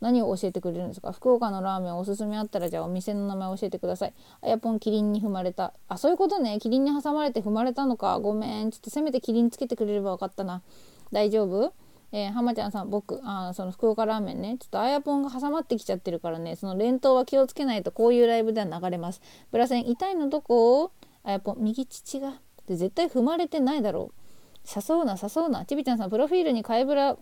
[0.00, 1.10] 何を教えてくれるんですか？
[1.10, 4.14] 福岡のラーメンおすすめあったらじゃあお店の名前教えてください。
[4.42, 5.72] あやぽんキリンに踏まれた。
[5.88, 6.60] あ、そういうことね。
[6.60, 8.20] キリンに挟まれて踏まれたのか。
[8.20, 8.70] ごめん。
[8.70, 10.62] ちょっとせめてキリンつけてくれればよかったな。
[11.12, 11.72] 大丈夫？
[12.12, 19.20] えー、浜ちゃんさん僕あその福岡ラーメンねちょっとあやぽんが挟まってきちゃってるからねその連投は気をつけないとこういうライブでは流れます。
[19.50, 20.92] ブラセン痛いのどこ？
[21.24, 22.34] あやぽん右乳が。
[22.66, 24.70] で絶対踏まれてないだろう。
[24.74, 25.64] 誘うな誘うな。
[25.66, 27.16] ちびちゃんさんプロフィールに貝ブラ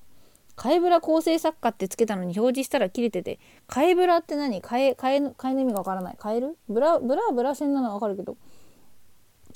[0.54, 3.40] 貝ブラ構成作家ってつけたのに表示したら切れてて。
[3.66, 4.60] 貝ブラって何？
[4.60, 6.16] 貝貝の貝の意味がわからない。
[6.18, 8.36] カエルブラブラはブラセンなのはわかるけど。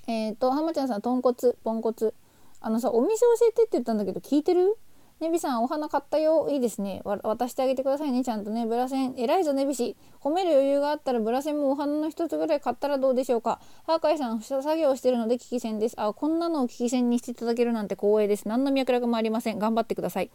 [0.06, 2.14] えっ、ー、と浜ちゃんさん豚骨ポンコツ。
[2.60, 4.76] あのさお店教えてって言ったんだけど聞いてる？
[5.20, 20.30] ネビさんお花買ったよいいですね渡してあげてくださいねちゃんとねブラセン偉いぞネビ氏褒める余裕があったらブラセンもお花の一つぐらい買ったらどうでしょうかハーカイさん作業してるので危機戦ですあこんなのを危機戦にしていただけるなんて光栄です何の脈絡もありません頑張ってください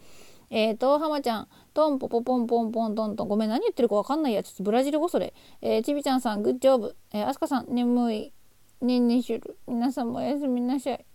[0.50, 3.28] えーと、浜ちゃん、トンポポポンポンポントントン。
[3.28, 4.42] ごめん、何言ってるかわかんないや。
[4.42, 5.32] ちょっとブラジル語それ。
[5.62, 6.96] えー、ちびちゃんさん、グッジョブ。
[7.14, 8.32] えー、あすかさん、眠い。
[8.82, 9.56] ねんねんしゅる。
[9.66, 11.06] 皆さんもおやすみなさい。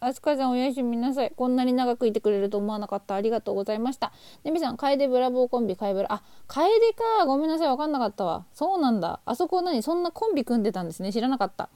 [0.00, 1.32] あすかちゃんおやすみなさい。
[1.34, 3.14] こんなに長くいてくれると思わなかった。
[3.14, 4.12] ありがとうございました。
[4.44, 6.12] ねみさん、楓ブラボーコンビ、楓ブラ。
[6.12, 7.26] あ、楓か。
[7.26, 7.68] ごめんなさい。
[7.68, 8.46] わかんなかったわ。
[8.52, 9.20] そうなんだ。
[9.24, 9.82] あそこ何？
[9.82, 11.12] そんなコンビ組んでたんですね。
[11.12, 11.68] 知らなかった。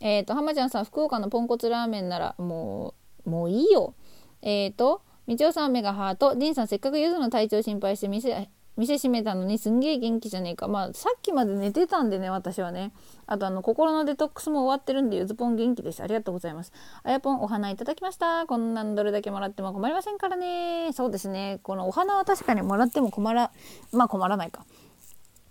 [0.00, 3.94] えっ、ー、と、浜ちゃんさん、福岡のポンコツラーメンなら、もう、もういいよ。
[4.42, 10.68] えっ、ー、と、みちおさんメガハート、ディンさんせっかくゆずの体調心配して店店閉めたのにすんげえ元気じゃねえか。
[10.68, 12.92] まあ、さっきまで寝てたんでね、私はね。
[13.26, 16.02] あと、あの、心のデトックスも終わってるんで、ゆずぽん元気です。
[16.02, 16.72] ありがとうございます。
[17.02, 18.46] あやぽん、お花いただきました。
[18.46, 20.90] こんなんどれだけもらっても困りませんからね。
[20.92, 21.60] そうですね。
[21.62, 23.50] このお花は確かにもらっても困ら、
[23.92, 24.66] まあ困らないか。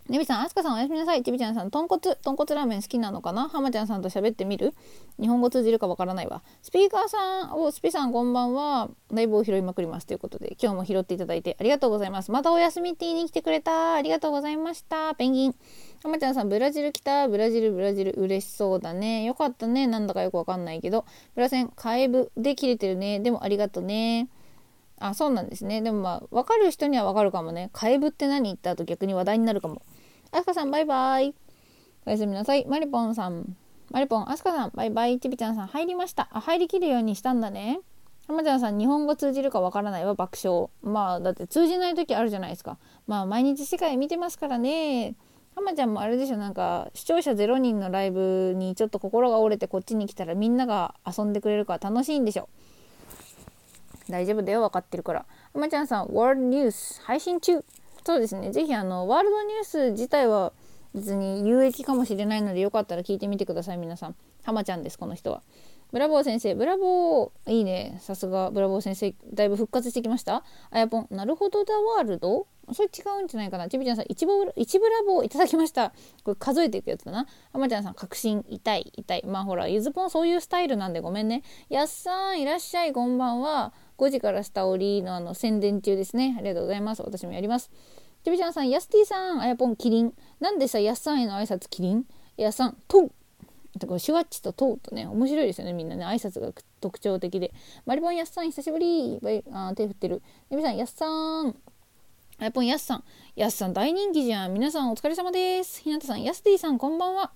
[0.08, 1.24] ねびさん、あすかさんおやすみなさい。
[1.24, 3.50] ちびちゃんさん、豚骨、豚骨ラーメン好きなのかな？
[3.50, 4.76] 浜ちゃんさんと喋ってみる？
[5.20, 6.44] 日本語通じるかわからないわ。
[6.62, 8.91] スピーカーさん、お、スピさんこんばんは。
[9.12, 10.06] ライブを拾いまくります。
[10.06, 12.32] ということで、今日も拾っていただいてありがとうございます。
[12.32, 13.96] またお休みって言いに来てくれた。
[13.96, 15.15] ありがとうございました。
[15.15, 15.56] ペンギン。
[16.04, 17.28] 浜ちゃんさん、ブラジル来た？
[17.28, 19.24] ブラジル、ブラジル、嬉しそうだね。
[19.24, 19.88] よかったね。
[19.88, 21.06] なんだかよくわかんないけど。
[21.34, 23.22] ブラセン、カエブで切れてるね。
[23.22, 24.30] でもありがとね。
[25.00, 25.82] あ、そうなんですね。
[25.82, 27.72] でもまあ、わかる人にはわかるかもね。
[27.74, 28.44] カエブって何？
[28.44, 29.82] 言った後逆に話題になるかも。
[30.36, 31.34] あすかさんバイバイ。
[32.06, 32.65] おやすみなさい。
[32.65, 33.56] マリポンさん。
[33.89, 35.17] マリポン、あすかさんバイバイ。
[35.17, 36.28] ちびちゃんさん入りました。
[36.30, 37.80] あ、入りきるようにしたんだね。
[38.28, 40.67] 浜ちゃんさん、日本語通じるかわからないわ、爆笑。
[40.84, 42.78] まあ、だって通じない時あるじゃないですか。
[43.08, 45.15] まあ、毎日世界見てますからね。
[45.56, 52.50] 浜ちゃんもあれでしょなんか視聴者0人のライブにちょっと心が折れてこっちに来たらみんなが遊んでくれるから楽しいんでしょ
[54.10, 57.63] 大丈夫だよ分かってるから浜ちゃんさんワールドニュース配信中
[58.06, 58.52] そうですね。
[58.52, 60.54] 是非あのワールドニュース自体は
[60.94, 64.15] 別に有益かもしれないのでよかったら聞いてみてください皆さん。
[64.44, 65.41] 浜ちゃんですこの人は。
[65.91, 66.56] ブラボー先生。
[66.56, 67.98] ブラボーいいね。
[68.02, 70.44] さすがブラボー先生だいぶ復活してきました？
[70.70, 71.08] あやぽん。
[71.10, 72.48] なるほどだワールド？
[72.74, 73.70] それ違うんじゃないかな。
[73.70, 75.94] ちびちゃんさん一ブ一ブラボーいただきました。
[76.24, 77.28] これ数えていくやつだな。
[77.54, 79.24] あまちゃんさん確信痛い痛い。
[79.26, 81.44] まあほらゆずぽんそういうスタイルなんでごめんね。
[81.70, 83.74] やっさんいらっしゃいこんばんは。
[83.98, 86.36] 5時からしたおりのあの宣伝中ですね。
[86.38, 87.04] ありがとうございます。
[87.04, 87.72] 私もやります。
[88.26, 92.06] ちびちゃんさんやすティさんあやぽんキリンなんでさやっさんへの挨拶キリン？
[92.38, 93.12] やっさんと
[93.86, 97.54] これシュワッチとトウとね面白いですよねみんなね挨拶が特徴的で
[97.86, 99.20] マリボンやっさん久しぶり
[99.52, 101.06] あ手振ってるねびさんやっさ
[101.44, 101.56] ん
[102.40, 103.04] あやぽんやすさん。
[103.36, 104.54] やすさん大人気じゃん。
[104.54, 105.82] 皆さんお疲れ様です。
[105.82, 107.32] ひなたさん、やすてぃさんこんばんは。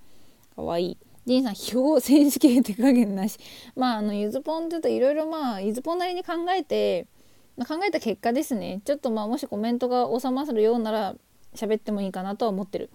[0.57, 0.97] かわいい。
[1.25, 3.39] ジンさん、表政治系手加減なし。
[3.77, 7.07] まあ、あの、ゆずぽんちょっといろいろまあ、ゆずぽんなりに考えて、
[7.59, 8.81] まあ、考えた結果ですね。
[8.85, 11.15] ちょっとまあ、もしコメントが収まるようなら、
[11.53, 12.89] 喋ってもいいかなとは思ってる。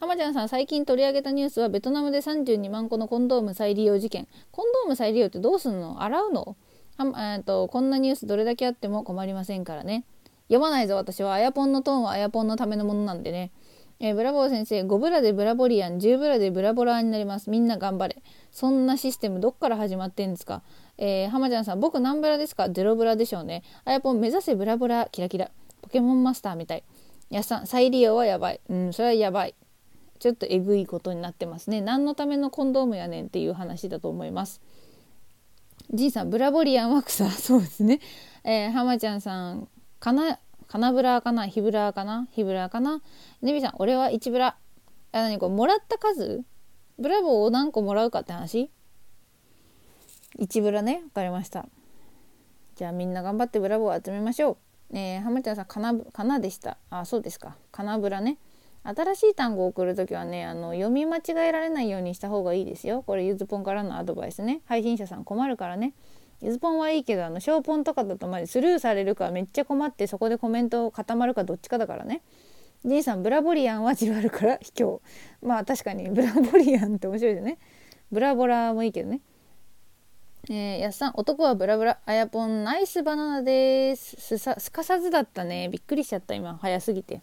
[0.00, 4.26] 浜ちゃんさん、最近取り上げたニュースは、ベトナムで32万個のコンドーム再利用事件。
[4.50, 6.02] コンドーム再利用ってどうすんの？
[6.02, 6.56] 洗うの？
[6.98, 10.04] はえっとこんなニュースどれだけあっても困りませんからね。
[10.48, 13.50] 読まないぞ私はあやぽんのトーンはあやぽんのためのものなんでね、
[14.00, 20.62] えー、ブラボー先生5ブラでブラボリアン10ブラでブラボラーになりますみんな頑張れそんなシステムどっから始まってんですか？
[20.98, 22.68] えー、浜ちゃんさん僕何ブラですか？
[22.70, 23.62] ゼロブラでしょうね。
[23.84, 25.50] あやぽん目指せブラボラキラキラ。
[25.82, 26.84] ポケモンマスターみたい。
[27.30, 28.60] やさん再利用はやばい。
[28.68, 29.54] うんそれはやばい。
[30.18, 31.80] ちょっとえぐいことになってますね。
[31.82, 34.62] 何のためのコンドームやねんっていう話だと思います。
[35.92, 38.00] じいさんブラボリアンは草 そうですね。
[38.44, 39.68] えー、浜ちゃんさん
[40.00, 41.46] かなかなブラかな？
[41.46, 42.26] ヒブラかな？
[42.32, 43.02] ヒブラかな？
[43.42, 44.56] ネビさん俺は1ブラ。
[45.12, 46.42] あ何これもらった数？
[46.98, 48.70] ブラボーを何個もらうかって話？
[50.38, 51.66] 1ブラね分かりました。
[52.74, 54.58] じゃあみんな頑張ってブラボーを集めましょ
[54.92, 54.96] う。
[54.96, 56.76] えー、浜ちゃんさんかなかなでした。
[56.90, 57.56] あそうですか。
[57.72, 58.38] かなブラね。
[58.84, 63.02] 新しい単語を送るときはねあの読み間違えられないようにした方がいいですよ。
[63.02, 64.60] これゆずぽんからのアドバイスね。
[64.66, 65.94] 配信者さん困るからね。
[66.42, 72.22] ゆずぽんはいいけどあのショーポンとかだとまでスルーされるかめっちゃ困ってそこでコメント固まるかどっちかだからね。
[72.84, 75.00] じいさんブラボリアンはじわるから卑怯。
[75.42, 77.58] まあ確かにブラボリアンって面白いですね。
[78.12, 79.20] ブラボラもいいけどね。
[80.48, 87.20] えー、やっさん男はブラブラあやぽんナイスバナナですすさすかさずだったねびっくりしちゃった今早すぎて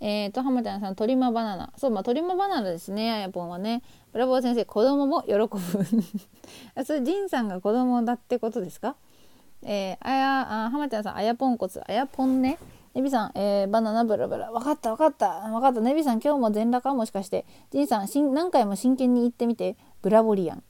[0.00, 1.72] えーと、浜ちゃんさん、鳥間バナナ。
[1.78, 3.82] そう、まあ、鳥間バナナですね、あやぽんはね。
[4.12, 5.48] ブラボー先生、子供も喜ぶ。
[6.74, 8.96] あ、それ、ジンさんが子供だってことですか？
[9.62, 12.58] えー、あや、あ、浜ちゃんさん、あやぽんこつ、あやぽんね。
[12.92, 14.50] ネビさん、えー、バナナブラブラ。
[14.50, 15.28] わかった、わかった。
[15.28, 15.80] わかった。
[15.80, 16.94] ネビさん、今日も全裸か？
[16.94, 17.46] もしかして。
[17.70, 19.76] ジンさん、しん何回も真剣に言ってみて。
[20.02, 20.62] ブラボリアン。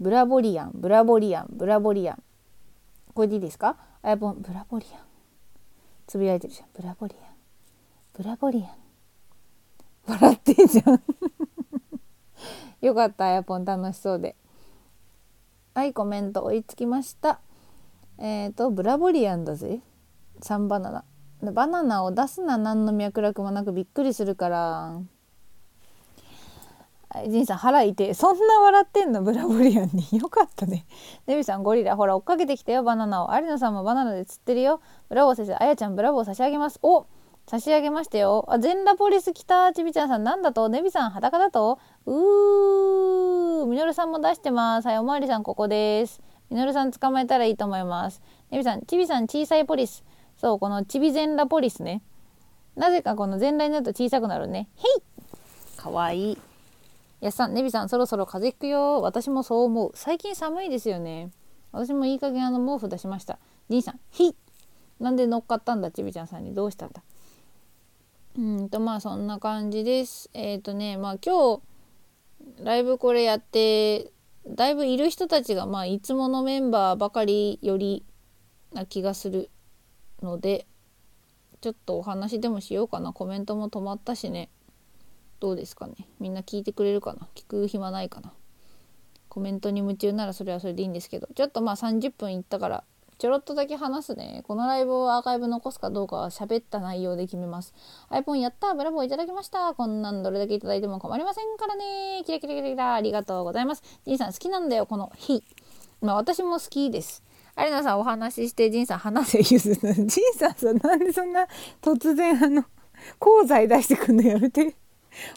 [0.00, 2.22] ブラボリアン、ブラボリアン、ブラボリアン。
[3.14, 3.76] これでいいですか？
[4.02, 5.00] あやぽん、ブラボリアン。
[6.06, 6.68] つぶやいてるじゃん。
[6.74, 7.34] ブラボリアン。
[8.12, 8.68] ブラボリアン。
[10.06, 11.02] 笑ってんじゃん。
[12.84, 14.36] よかったあやぽん楽しそうで。
[15.74, 17.40] はいコメント追いつきました。
[18.18, 19.80] えっ、ー、とブラボリアンだぜ。
[20.40, 20.90] 3バナ
[21.42, 21.52] ナ。
[21.52, 22.58] バナナを出すな。
[22.58, 25.00] 何の脈絡もなくびっくりするから。
[27.28, 29.22] ジンさん腹痛いそんな笑ってんの？
[29.22, 30.86] ブラボリアンによかったね
[31.26, 37.06] デビさんゴリラほら追っかけてきたよバナナを有野さんもバナナで釣ってるよブラボー先生あやちゃんブラボー差し上げますお
[37.46, 38.46] 差し上げましたよ。
[38.48, 39.70] あ、全裸ポリス来た。
[39.74, 40.70] ちびちゃんさん、なんだと？
[40.70, 41.78] ネビさん、裸だと？
[42.06, 43.66] うー。
[43.66, 44.88] みのるさんも出してます。
[44.88, 46.22] はい、おまわりさん、ここです。
[46.48, 48.22] みのるさん捕まえたらいいと思います。
[48.50, 50.04] ネビさん、ちびさん、小さいポリス。
[50.38, 52.02] そう、このちび全裸ポリスね。
[52.76, 54.68] なぜかこの全裸になると小さくなるね。
[54.76, 56.38] へいかわいい。
[57.20, 59.00] やすさん、ネビさん、そろそろ風邪ひくよ。
[59.02, 59.92] 私もそう思う。
[59.94, 61.30] 最近寒いですよね。
[61.72, 63.38] 私もいい加減あの毛布出しました。
[63.68, 64.36] じいさん、ひい
[65.00, 66.54] なんで乗っかったんだ、ちびちゃんさんに。
[66.54, 67.02] どうしたんだ？
[68.36, 70.28] うんとまあそんな感じです。
[70.34, 71.62] えっ、ー、とねまあ今日
[72.64, 74.10] ライブこれやって
[74.46, 78.04] だいぶいる人たちがまあいつものメンバーばかりより
[78.72, 79.50] な気がする
[80.20, 80.66] ので
[81.60, 84.50] ちょっとお話でもしようかなコメントも止まったしね
[85.40, 85.94] どうですかね？
[86.20, 87.28] みんな聞いてくれるかな？
[87.34, 88.32] 聞く暇ないかな？
[89.28, 92.84] コメントに夢中ならそれはそれでいいんですけどちょっとまあ30分いったから
[93.18, 94.42] ちょろっとだけ話すね。
[94.46, 97.72] このライブをアーカイブ残すかどうかは喋った内容で決めます。
[98.10, 103.82] iPhone やったブラボーいただきましたこんなんどれだけいただいても困りませんからねキラキラキラキラありがとうございます。
[104.04, 105.44] ジンさん好きなんだよ、この日。
[106.00, 107.22] まあ私も好きです。
[107.56, 109.74] 有野さんお話しして、ジンさん話せゆず。
[109.94, 110.06] ジン
[110.36, 111.46] さんさ、なんでそんな
[111.80, 112.64] 突然あの、
[113.22, 114.76] 功罪出してくんのやめて。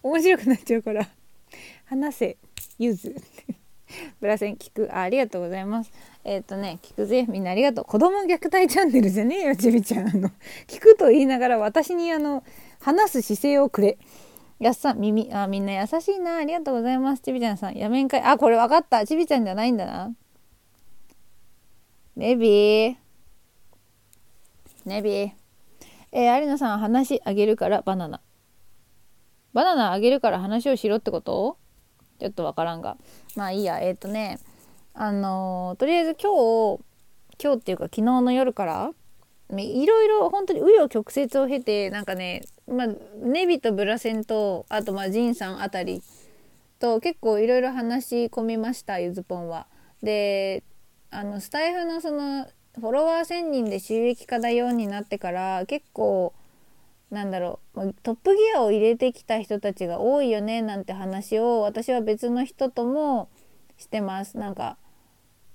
[0.04, 1.08] 面白くなっちゃうから。
[1.86, 2.38] 話せ
[2.78, 3.16] ゆず。
[4.20, 4.90] ブラセン聞く。
[4.94, 5.92] あありがとうございます。
[6.24, 7.26] えっ、ー、とね聞くぜ。
[7.28, 7.86] みんなありがとう。
[7.86, 10.10] 子供虐待チャンネルじゃねえよちびちゃん。
[10.10, 10.30] あの
[10.68, 12.44] 聞くと言いながら私にあの
[12.80, 13.98] 話す姿勢をくれ。
[14.60, 15.32] やっさん耳。
[15.34, 16.38] あみんな優しいな。
[16.38, 17.22] ありがとうございます。
[17.22, 17.76] ちびちゃんさん。
[17.76, 18.22] やめんかい。
[18.22, 19.06] あこれ分かった。
[19.06, 20.12] ちびちゃんじゃないんだな。
[22.16, 22.96] ネビー。
[24.86, 25.32] ネビー。
[26.12, 28.22] えー、有野さん話あげるからバナナ。
[29.58, 31.58] バナナあげるから話をしろってこと？
[32.20, 32.96] ちょっとわからんが。
[33.36, 33.80] まあいいや。
[33.80, 34.38] えっ、ー、とね
[34.94, 36.80] あのー、とりあえず今日
[37.42, 38.92] 今日っていうか昨日の夜から
[39.50, 42.88] いろいろ本当に紆余曲折を経てなんかねまあ
[43.20, 46.04] ネビとブラセンとあとまあジンさんあたり
[46.78, 49.66] と結構いろいろ話し込みましたゆずぽんは。
[50.04, 50.62] で
[51.10, 52.46] あのスタイフのその
[52.76, 56.36] フォロワー1,000人で収益化だようになってから結構
[57.10, 57.94] なんだろう。
[58.04, 63.30] トップギアを入れてきた人たちが多いよねなんて話を私は別の人とも
[63.78, 64.38] してます。
[64.38, 64.78] なんか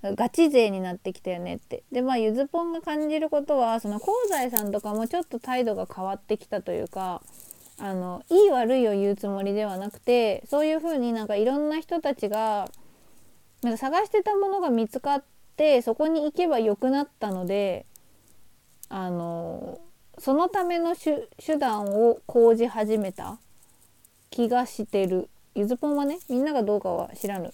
[0.03, 1.85] ガチ勢になってきたよねって。
[1.93, 7.23] でまあゆずぽんが感じることはその香西さんとかもちょっと態度が変わってきたというか
[7.79, 12.69] あのいい悪いを言うつもりではなくてそういう風になんかいろんな人たちが
[13.63, 15.25] なんか探してたものが見つかっ
[15.57, 17.87] てそこに行けばよくなったので
[18.89, 19.79] あの
[20.23, 23.39] そのための手段を講じ始めた
[24.31, 25.29] 気がしてる。
[25.57, 27.51] ゆずぽんはねみんながどうかは知らぬ。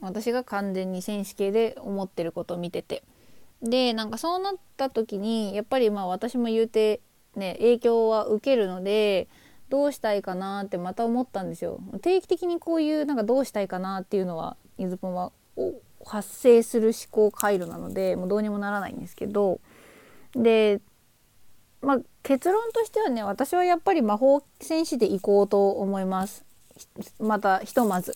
[0.00, 3.02] 私が完全に選手系で思ってることを見てて。
[3.64, 7.00] でなんかそうなった時にやっぱりまあ私も言うて
[7.34, 9.26] ね影響は受けるので
[9.68, 11.80] どうしたいかなってまた思ったんですよ。
[12.00, 15.32] 定期的にこういうなんかどうしたいかなっていうのはゆずぽんは
[16.04, 19.58] 発生する思考回路なのでもうどうにもならないんですけど。
[20.36, 20.80] で
[21.86, 26.44] まあ結論としてはね私はやっぱり魔法戦士で行こうと思います
[27.20, 28.14] またひとまず。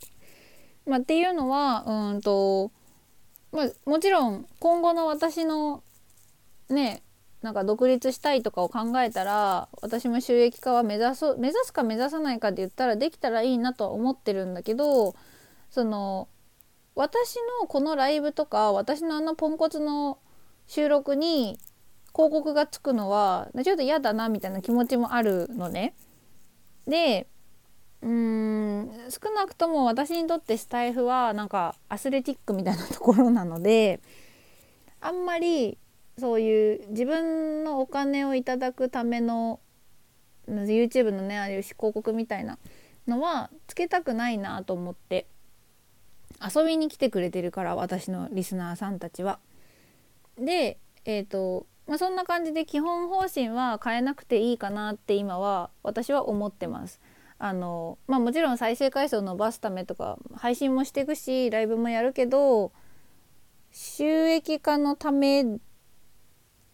[0.87, 2.73] まあ、っていうのはうんと、
[3.53, 5.85] まあ、もちろん今後の私の
[6.69, 7.03] ね
[7.43, 15.15] なんか独立したいとかを考えたら私も収益化は目指す目指すか目指さないかって言ったらできたらいいなとは思ってるんだけど
[15.71, 16.27] その
[16.97, 20.19] 私のこのライブとか私のあのポンコツの
[20.67, 21.59] 収録に
[22.15, 25.95] 広告がつくのはちょっと嫌だなみたいな気持ちもあるのね。
[26.87, 27.27] で
[28.03, 34.01] うーん少なくとも私にとってスタイフはなんかアスレティックみたいなところなので
[35.01, 35.79] あんまり
[36.19, 39.61] そういう自分のお金をいただくための
[40.49, 42.59] YouTube のねああいう広告みたいな
[43.07, 45.27] のはつけたくないなと思って
[46.55, 49.39] 遊びに来てくれてるから私のリスナーさんたちは。
[50.39, 57.01] でえっ、ー、とまあ、そんな感じで基本方針は変えなくていいかなって今は私は思ってます。
[57.41, 62.71] あのまあもちろん再生回数を伸ばすためとか配信もしていくしライブもやるけど
[63.73, 65.45] 収益化のため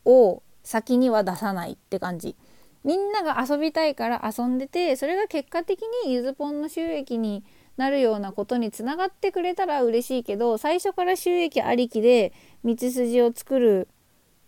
[0.05, 2.37] を先には出さないって感じ。
[2.85, 7.43] みんなが遊びたいから遊んでてそれが結果的にゆずぽんの収益に
[7.79, 12.35] なるようなことにつながってくれたら嬉しいけど最初から収益ありきで
[12.67, 13.89] 道筋を作る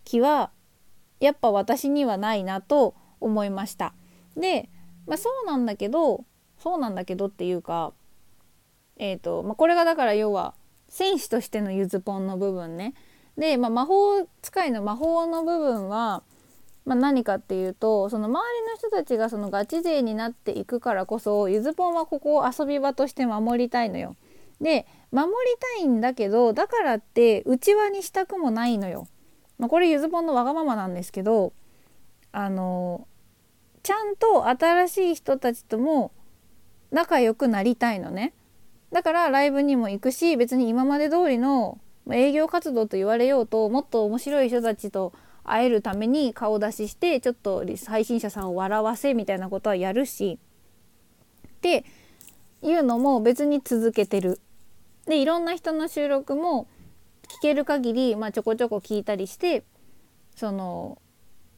[0.04, 0.50] 気は
[1.20, 3.94] やっぱ私にはないなと思いました。
[4.36, 4.68] で、
[5.06, 6.24] まあ、そうなんだけど
[6.58, 7.92] そうなんだけどっていうか
[8.98, 10.54] えっ、ー、と、まあ、これがだから要は
[10.88, 12.94] 戦士としてのゆずぽんの部分ね。
[13.36, 16.22] で、まあ、魔法使いの魔法の部分は
[16.88, 24.16] まあ、何かっていうとその周りの人たちがそのガチ勢になっていくからこそゆずぽんはここを遊び場として守りたいのよ。
[24.58, 25.32] で守り
[25.78, 29.06] たいんだけどだからって内輪にしたくもないのよ。
[29.58, 31.52] まあ、これゆずぽんのわがままなんですけど
[32.32, 33.06] あの
[33.82, 36.12] ちゃんと新しい人たちとも
[36.90, 38.32] 仲良くなりたいのね。
[38.92, 41.78] だからライブにも行くし別に今まで通りの
[42.10, 45.12] 営業活動と言われようともっと面白い人たちと
[45.44, 50.38] 会えるために顔出ししてちょっと配信者さんを笑わせみたいなことはやるし
[51.46, 51.84] って
[52.62, 54.40] いうのも別に続けてる。
[55.06, 56.66] でいろんな人の収録も
[57.28, 59.62] 聞ける限り、まあ、ちょこちょこ聞いたりして
[60.34, 60.98] その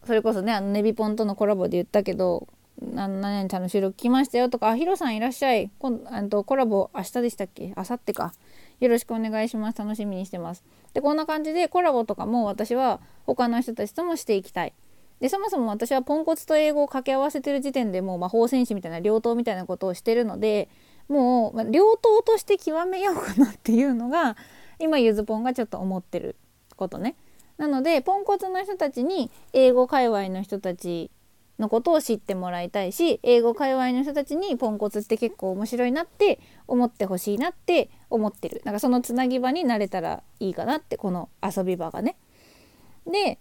[0.05, 2.49] それこそねあのネビポンとのコラボで言ったけど
[2.81, 5.71] 「何々ちゃんの収録来ましたよ」とか「あヒロさんいらっしゃい。
[5.79, 7.75] 今あとコラボ明日でしたっけ？
[7.77, 8.33] 明後日か。
[8.81, 9.79] よろしくお願いします。
[9.79, 10.65] 楽しみにしてます」
[10.95, 14.73] でこんな感じでコラボとかも私は他の人たちともしていきたい。
[15.21, 20.71] でそもそも私はポンコツと英語を掛け合わせてる時点でもう魔法戦士みたいな両党みたいなことをしてるので
[21.09, 24.39] もう、両党として極めようかなっていうのが
[24.81, 26.37] 今ゆずぽんがちょっと思ってる
[26.77, 27.15] ことね。
[27.59, 31.11] なのでポンコツの人たちに英語界隈の人たち
[31.59, 42.17] のことを知ってもらいたいし英語界隈の人たちにポンコツって結構面白いなって思ってほしいなって思ってるなんかそのつなぎ場になれたらいいかなってこの遊び場がね。
[43.07, 43.39] で、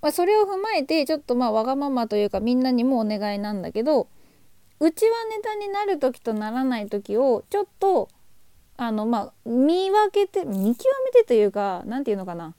[0.00, 4.08] まあ、それを踏まえてちょっとまあわがままというかみんなにもお願いなんだけど
[4.80, 8.08] うちはネタになる時とならない時をちょっと
[8.80, 12.54] あのまあ見分けて見極めてというか何て言うのかな。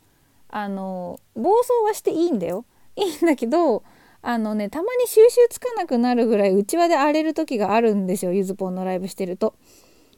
[0.50, 2.66] あの暴走はしていいんだよ。
[2.96, 3.84] いいんだけど
[4.22, 9.56] あのねたまに収集つかなくなるぐらいうちわで荒れる時があるんですよゆずぽんのライブしてると。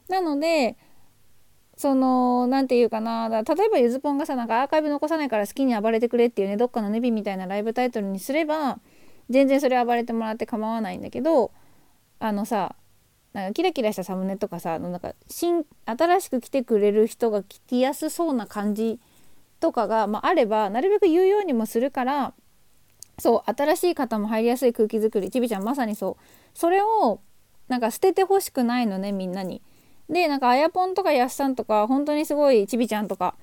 [0.09, 0.75] なので
[1.77, 3.29] その何て言うかな。
[3.29, 8.79] 例えばゆずぽんがさなんかアーカイブ残さないから好きに暴れてくれっていうねどっかのネビみたいなライブタイトルにすれば
[9.29, 11.51] 全然それ暴れてもらって構わないんだけど
[12.19, 12.75] あのさ
[13.33, 18.99] なんかキラキラしたサムネとかさなんか新新しく来てくれる人が来やすそうな感じ
[19.59, 22.33] とかが、まあ、あればなるべく言うようにもするから
[23.19, 26.23] そう新しい方も入りやすい空気づくりちびちゃんまさにそう
[26.53, 27.21] それを
[27.67, 29.61] なんか捨ててほしくないのねみんなに。
[30.09, 33.35] でなんかあやぽんとかやすさんとか本当にすごいちびちゃんとか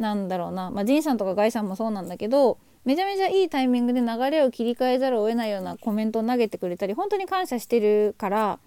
[0.00, 8.58] なんだろうなまあジンさんとかガイさんもそうなんだけどめちゃめちゃいいタイミングで流れを切り替えざるを得ないようなコメントを投げてくれたり本当に感謝してるから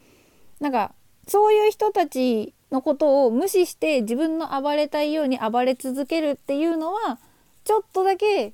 [0.60, 0.94] なんか
[1.28, 7.20] そういう人たちのことを無視して自分の暴れたいように暴れ続けるっていうのは
[7.64, 8.54] ちょっとだけ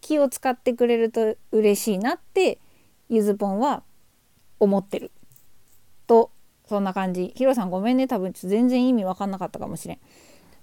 [0.00, 2.58] 気を使ってくれると嬉しいなって
[3.08, 3.82] ゆずぽんは
[4.60, 5.10] 思ってる。
[6.06, 6.30] と
[6.66, 7.32] そんな感じ。
[7.34, 8.06] ヒロさんごめんね。
[8.06, 9.98] 多分全然意味わかんなかったかもしれん、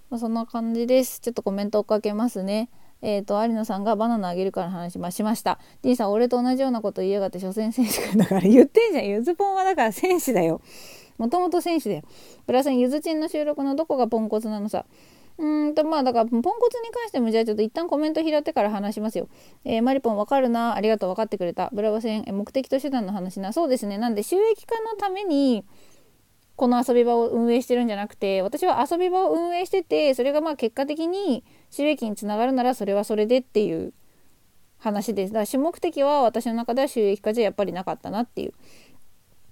[0.10, 1.20] まあ、そんな感じです。
[1.20, 2.70] ちょっとコメント追っかけますね。
[3.02, 5.60] えっ、ー、と有野さんがバナナあげるから話しました。
[5.82, 9.64] ディさん俺と同じようなこと言いやがって所詮選手だから言ってんじゃんゆずぽんは。
[9.64, 10.62] だから選手だよ。
[11.18, 12.04] もともと選手だよ。
[12.46, 14.86] プラスゆずちんの収録のどこがポンコツなのさ。
[15.38, 19.28] うんとまあだからポンコツに関してもじゃあちょっと一旦コメント拾ってから話しますよ。
[19.66, 20.76] えー、マリポンわかるな。
[20.76, 21.10] ありがとう。
[21.10, 21.70] 分かってくれた。
[21.74, 23.52] ブラボ戦目的と手段の話な。
[23.52, 23.98] そうですね。
[23.98, 25.66] なんで収益化のために
[26.56, 33.94] この遊び場を運営してるんじゃなくて私は遊び場を運営しててそれがまあ結果的に収益につながるならそれはそれでっていう
[34.78, 35.34] 話です。
[35.34, 38.54] だから主目的は私の中では収益化じゃやっぱりなかったなっていう。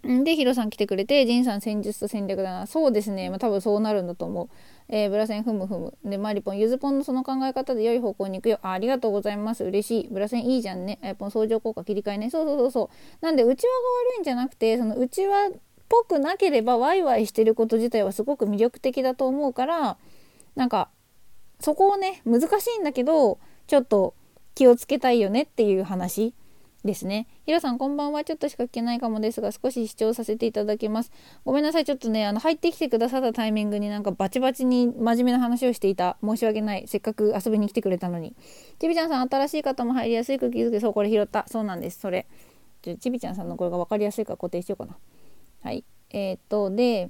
[0.05, 2.67] で、ヒロさん来てくれて、ジンさん戦術と戦略だな。
[2.67, 3.29] そうですね。
[3.29, 4.49] まあ、多分そうなるんだと思う。
[4.89, 5.97] えー、ブラセンふむふむ。
[6.03, 8.59] で、マリポン、ゆずぽんのその考え方で良い方向に行くよ。
[8.63, 9.63] あありがとうございます。
[9.63, 10.09] 嬉しい。
[10.11, 10.99] ブラセンいいじゃんね。
[11.01, 12.29] えポン相乗効果切り替えね。
[12.29, 12.89] そうそうそうそ
[13.21, 13.25] う。
[13.25, 13.77] なんで、内輪が
[14.11, 15.51] 悪いんじゃなくて、その内輪っ
[15.93, 19.97] ぽくなければワイワイしてること自体はすごく魅力的だと思うから、
[20.55, 20.89] なんか、
[21.59, 23.37] そこをね、難しいんだけど、
[23.67, 24.15] ちょっと
[24.55, 26.33] 気をつけたいよねっていう話。
[26.83, 27.27] ですね。
[27.45, 28.25] ひろさんこんばんは。
[28.25, 31.13] ちょっとしか聞けないかもですが、少し視聴させていただきます。
[31.45, 31.85] ごめんなさい。
[31.85, 36.17] ちょっとね、あの、入ってきてくださったタイミングになんかバチバチに真面目な話をしていた。
[36.21, 36.85] 申し訳ない。
[36.87, 38.35] せっかく遊びに来てくれたのに。
[38.79, 40.81] ちびちゃんさん、新しい方も入りやすいく気づけ。
[40.81, 41.45] そう、これ拾った。
[41.47, 42.01] そうなんです。
[42.01, 42.27] それ。
[42.81, 44.97] ちちびちゃんさんのこれが分かりやすいから固定しようかな。
[45.63, 45.85] はい。
[46.09, 47.09] えー、っと、で、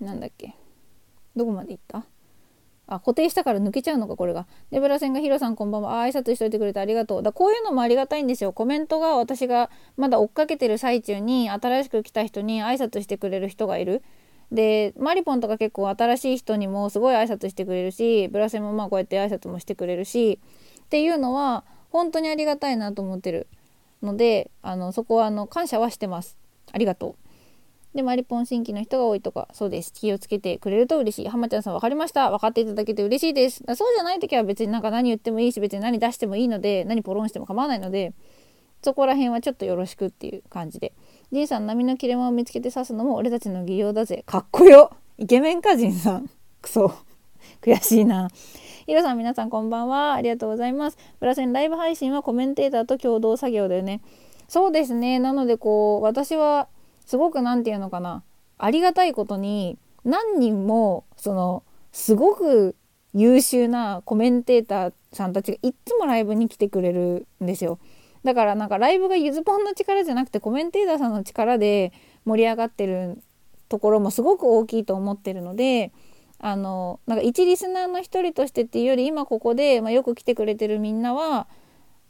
[0.00, 0.54] なんだっけ。
[1.34, 2.04] どこまで行った？
[2.86, 4.46] あ、固定したから抜けちゃうのか、これが。
[4.70, 6.00] で、ブラセンがヒロさんこんばんは。
[6.02, 7.22] あ、挨拶しといてくれてありがとう。
[7.24, 8.52] だこういうのもありがたいんですよ。
[8.52, 14.04] コメントが私がまだ追っかけてる最中に、新しく来た人に挨拶してくれる人がいる。
[14.52, 20.38] で、マリポンとか結構新しい人にもすごい挨拶してくれるし、ブラセンもまあこうやって挨拶もしてくれるし、
[20.84, 23.48] っていうのは、本当にありがたいなと思ってる
[24.00, 26.38] ので、あの、そこはあの、感謝はしてます。
[26.72, 27.96] ありがとう。
[27.96, 29.92] で、マリポン新規の人が多いとか、そうです。
[29.92, 31.28] 気をつけてくれると嬉しい。
[31.28, 32.30] 浜ちゃんさん分かりました。
[32.30, 33.62] 分かっていただけて嬉しいです。
[33.66, 38.12] そうじゃない時は別になんか何言ってもいいし、別に何出してもいいので、何ポロンしても構わないので、
[38.82, 40.92] そこら辺はちょっとよろしくっていう感じで。
[41.32, 44.22] ジンさん、波の切れ間を見つけて刺すのも俺たちの技量だぜ。
[44.26, 46.30] かっこよイケメンか、ジンさん。
[46.60, 46.92] くそ。
[47.62, 48.28] 悔しいな。
[48.86, 50.12] ヒロさん、皆さんこんばんは。
[50.12, 50.98] ありがとうございます。
[51.18, 54.02] プラセンライブ配信はコメンテーターと共同作業だよね。
[54.48, 55.18] そうですね。
[55.18, 56.68] なので、こう、私は
[57.06, 58.22] すごく何て言うのかな
[58.58, 62.76] ありがたいことに何人もそのすごく
[63.14, 67.78] 優秀なコメンテーターさんたちがいっつもライブに来てくれるんですよ。
[68.24, 71.92] だからなんかライブがゆずぽんの力じゃなくてコメンテーターさんの力で
[72.24, 73.22] 盛り上がってる
[73.68, 75.92] ところもすごく大きいと思ってるので
[76.38, 81.46] あのなんか一リスナーの一人としてっていうより今ここで、まあ、よく来てくれてるみんなは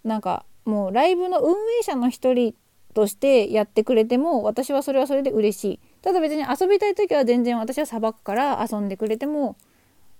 [0.04, 2.54] なんかもうライブの運営者の一人
[2.92, 9.56] としてやってくれても私はそれはそれで嬉しいただ別に遊びたい時は全然私はさばくから遊んでくれても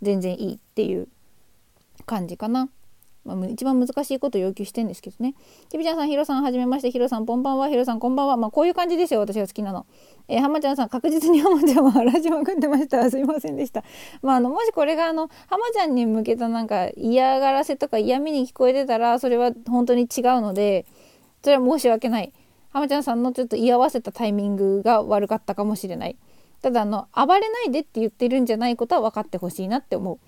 [0.03, 1.09] 全然いいっていう
[2.05, 2.69] 感じかな。
[3.35, 5.35] まあ、一番難しいことを要求してんですけどね。
[5.69, 6.91] きびちゃんさん、ひろさん、はじめまして。
[6.91, 7.69] ひろさん、こんばんは。
[7.69, 8.37] ひろさん、こんばんは。
[8.37, 9.21] まあ、こういう感じですよ。
[9.21, 9.87] 私が好きなの。
[10.29, 13.11] えー、浜ちゃんさん、確実に 浜ちゃんはラジオ組んでました。
[13.11, 13.83] すいませんでした。
[14.23, 20.87] まあ、あの、もしこれが、あの、浜ちゃんに向けたなんか嫌がらせとか嫌味に聞こえてたら、それは本当に違うので、
[21.47, 22.33] それは申し訳ない
[22.71, 26.17] 浜ちゃんさんのちょっと居合わせたタイミングが悪かったかもしれない
[26.61, 30.19] ただあの暴れないでって言ってるんじゃないことは分かってほしいなって思う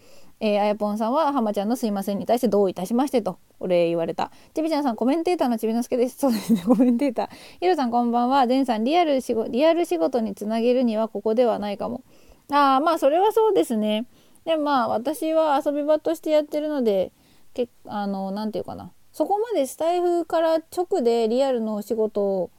[0.41, 4.31] えー、あやぽんさんは浜ちゃんのすいませんに対してどういたしましてとお礼言われた。
[4.55, 6.19] ちびちゃんさんコメンテーターのちびのすけです。
[6.19, 6.63] そうですね。
[6.67, 7.29] コメンテーター。
[7.61, 8.47] ひろさんこんばんは。
[8.47, 12.03] でんさんリアル仕事リアル仕事につなげるにはここではないかも。
[12.51, 14.07] ああまあそれはそうですね。
[14.45, 17.13] でまあ私は遊び場としてやってるので
[17.53, 18.93] けあの何て言うかな。
[19.13, 22.51] そこまでスタイフから直でリアルのお仕事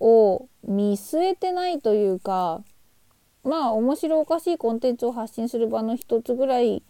[0.00, 2.62] を見据えてないというか
[3.42, 6.82] まあ面白おかしいコンテンツを発信する場の一つぐらい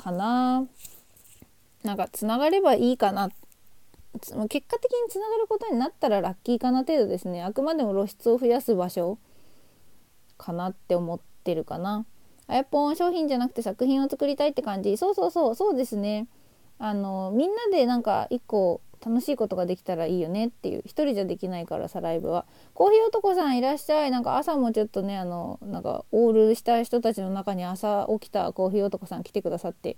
[0.00, 0.66] かな。
[1.82, 3.30] なんかつながればいいかな。
[4.48, 7.42] 結果的につながることになったらラッキーかな程度ですね。
[7.42, 9.18] あくまでも露出を増やす場所
[10.38, 12.06] かなって思ってるかな。
[12.46, 14.96] あやぽん商品じゃなくて作品を作りたいって感じ。
[14.96, 15.54] そうそうそう。
[15.54, 16.26] そうですね。
[16.78, 20.82] あのみんなでなんか一個楽しいことができたらいいよねっていう。
[20.84, 22.44] 一人じゃできないからさライブは。
[22.74, 24.10] コーヒー男さんいらっしゃい。
[24.10, 29.96] なんか朝もちょっとねあのなんかオールした人たちの中に朝起きたコーヒー男さん来てくださって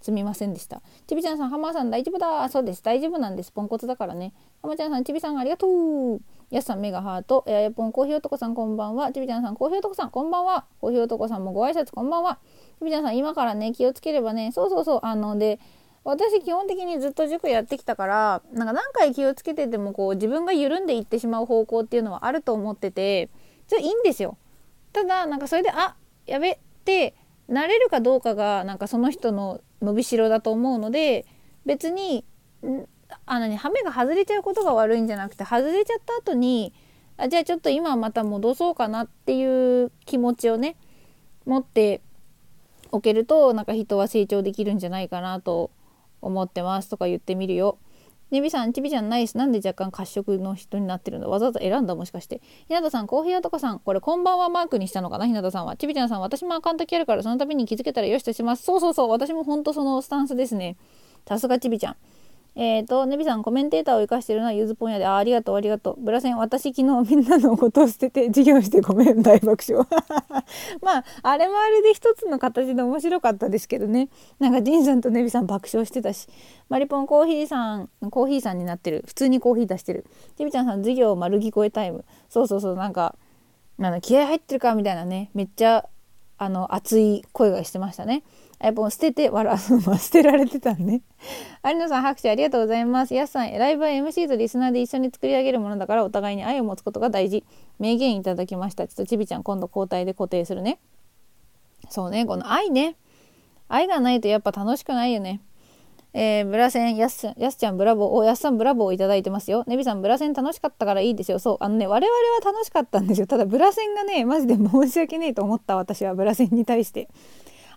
[0.00, 0.80] すみませんでした。
[1.06, 2.48] ちびちゃんさんハマさん大丈夫だ。
[2.48, 2.82] そうです。
[2.82, 3.52] 大丈夫なんです。
[3.52, 4.32] ポンコツだからね。
[4.62, 6.20] ハマちゃんさんちびさんありがとう。
[6.50, 7.44] やすさんメガハート。
[7.46, 9.12] ややぽんコーヒー男さんこんばんは。
[9.12, 10.64] ちびちゃんさんコーヒー男さんこんばんは。
[10.80, 12.38] コーヒー男さんもご挨拶こんばんは。
[12.78, 14.52] ちびちゃんさん今からね気をつければね。
[14.52, 15.00] そうそうそう。
[15.02, 15.60] あので
[16.02, 23.28] 私基本的にずっと塾やってきたからなんか何回気をつけててもこう自分が緩んでいってしまう方向っていうのはあると思ってて
[23.68, 24.36] それいいんですよ。
[24.92, 25.94] ただなんかそれであ
[26.26, 27.14] やべって
[27.48, 31.26] なれるかどうかがなんかその人の伸びしろだと思うので
[31.66, 32.24] 別に
[33.26, 36.72] あのねハメが外れちゃうことが悪いんじゃなくて外れちゃった後に
[37.16, 40.76] あじゃあちょっと今また戻そうかなっていう気持ちをね
[41.44, 42.00] 持って
[42.92, 45.70] おけるとなんか人は成長できるんじゃないかなと
[46.22, 47.78] 思ってますとか言ってみるよ。
[48.30, 49.36] ねびさん、ちびちゃんナイス。
[49.36, 51.28] なんで若干褐色の人になってるの？
[51.28, 51.96] わざわざ選んだ？
[51.96, 52.40] もしかして。
[52.68, 53.80] ひなたさん、コーヒー屋とかさん。
[53.80, 55.26] これ、こんばんはマークにしたのかな？
[55.26, 55.76] ひなたさんは。
[55.76, 58.62] ちびちゃんさん、私もアカウントあるから、その度に気づけたらよしとします。
[58.62, 59.10] そうそうそう。
[59.10, 60.76] 私もほんとそのスタンスですね。
[61.26, 61.96] さすがちびちゃん。
[62.56, 65.06] えっ、ー、と、ネビさん、コメンテーターを生かしてるのはゆずぽんやで。
[65.06, 66.00] あ、ありがとう、ありがとう。
[66.00, 69.86] ブラセン、私昨日みんなのことを捨てて授業してごめん、大爆笑。
[70.82, 74.08] まあ、あれもあれで一つの形で面白かったですけどね。
[74.38, 76.26] なんか、ジンさんとネビさん爆笑してたし。
[76.68, 79.04] マリポンコーヒーさん、コーヒーさんになってる。
[79.06, 80.04] 普通にコーヒー出してる。
[80.36, 82.04] ちびちゃんさん、授業丸聞こえタイム。
[82.28, 83.14] そうそうそう、なんか、
[83.78, 85.30] なん気合入ってるかみたいなね。
[85.34, 85.88] めっちゃ、
[86.36, 88.22] あの、熱い声がしてましたね。
[88.60, 91.00] やっぱ捨てて笑う、まあ、捨てられてたね。
[91.64, 93.14] 有野さん拍手ありがとうございます。
[93.14, 97.42] やすさん、ライブは MC とリスナーで一緒に作り上げるものだからお互いに愛を持つことが大事。
[97.78, 98.86] 名言いただきました。
[98.86, 100.78] ちょっとちびちゃん今度交代で固定するね。
[101.88, 102.96] そうね、この愛ね。
[103.68, 105.40] 愛がないとやっぱ楽しくないよね。
[106.12, 109.64] えー、ブラセン、やすやすちゃんブラボー、お、やすさんブラボーいただいてますよ。
[109.68, 111.38] ねびさん、ブラセン楽しかったからいいですよ。
[111.38, 113.28] そう、あのね、我々は楽しかったんですよ。
[113.28, 117.08] ただ、ブラセンがね、マジで申し訳ねえと思った、私は、ブラセンに対して。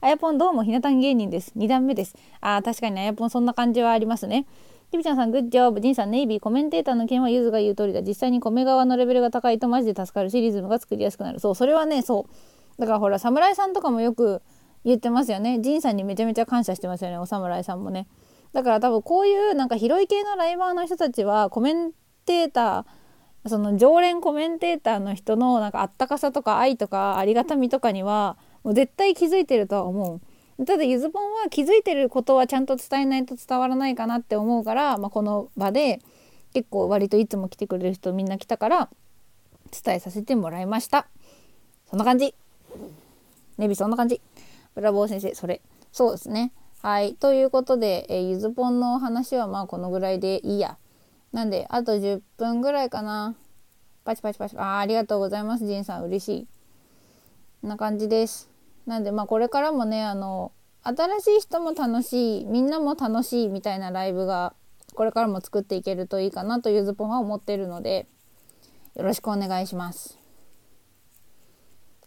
[0.03, 1.53] あやぽんどうもひなたん芸人です。
[1.55, 2.13] 2段目です。
[2.41, 4.45] あ確かにあやぽんそんな感じはありますね。
[4.91, 5.79] きびちゃんさん、グッジョブ。
[5.79, 6.39] ジンさん、ネイビー。
[6.41, 8.01] コメンテーターの件はゆずが言う通りだ。
[8.01, 11.39] 実際に米側のレベルが高いとマジで助かるし、リズムが作りやすくなる。
[11.39, 12.81] そう、それはね、そう。
[12.81, 14.41] だからほら、侍さんとかもよく
[14.83, 15.61] 言ってますよね。
[15.61, 18.09] ジンさんにめちゃめちゃ感謝してますよね、お侍さんもね。
[18.51, 21.93] だから多分こういうなんか広い系のライバーの人たちはコメン
[22.25, 30.21] テーター、その常連コメンテーターの人のなんかあったかさとか愛とかありがたみとかにはもう絶対気づいてるとは思
[30.59, 30.65] う。
[30.65, 35.99] ただゆずぽんは気づいてることはちゃんと伝えないと伝わらないかなって思うから、まあ、この場で
[36.53, 38.89] 結構割といつも来てくれる人みんな来たから
[39.71, 41.07] 伝えさせてもらいました。
[41.89, 42.35] そんな感じ。
[43.57, 44.21] ネビそんな感じ。
[44.75, 45.61] ブラボー先生それ。
[45.91, 46.51] そうですね。
[46.81, 47.15] はい。
[47.15, 50.77] ということで、え、ゆずぽんの話はまあこのぐらいでいいや。
[51.31, 53.35] なんであと10分ぐらいかな。
[54.05, 54.57] パチパチパチ。
[54.57, 55.65] あありがとうございます。
[55.65, 56.47] ジンさん嬉しい。
[57.61, 58.52] こんな感じです。
[58.85, 60.51] なんでまあこれからもねあの
[60.83, 64.53] 新しい人も楽しいみんなも楽しいみたいなライブが
[64.93, 68.07] これからも作っていけるといいかなとゆずぽんは思ってるので
[68.95, 70.19] よろしくお願いします。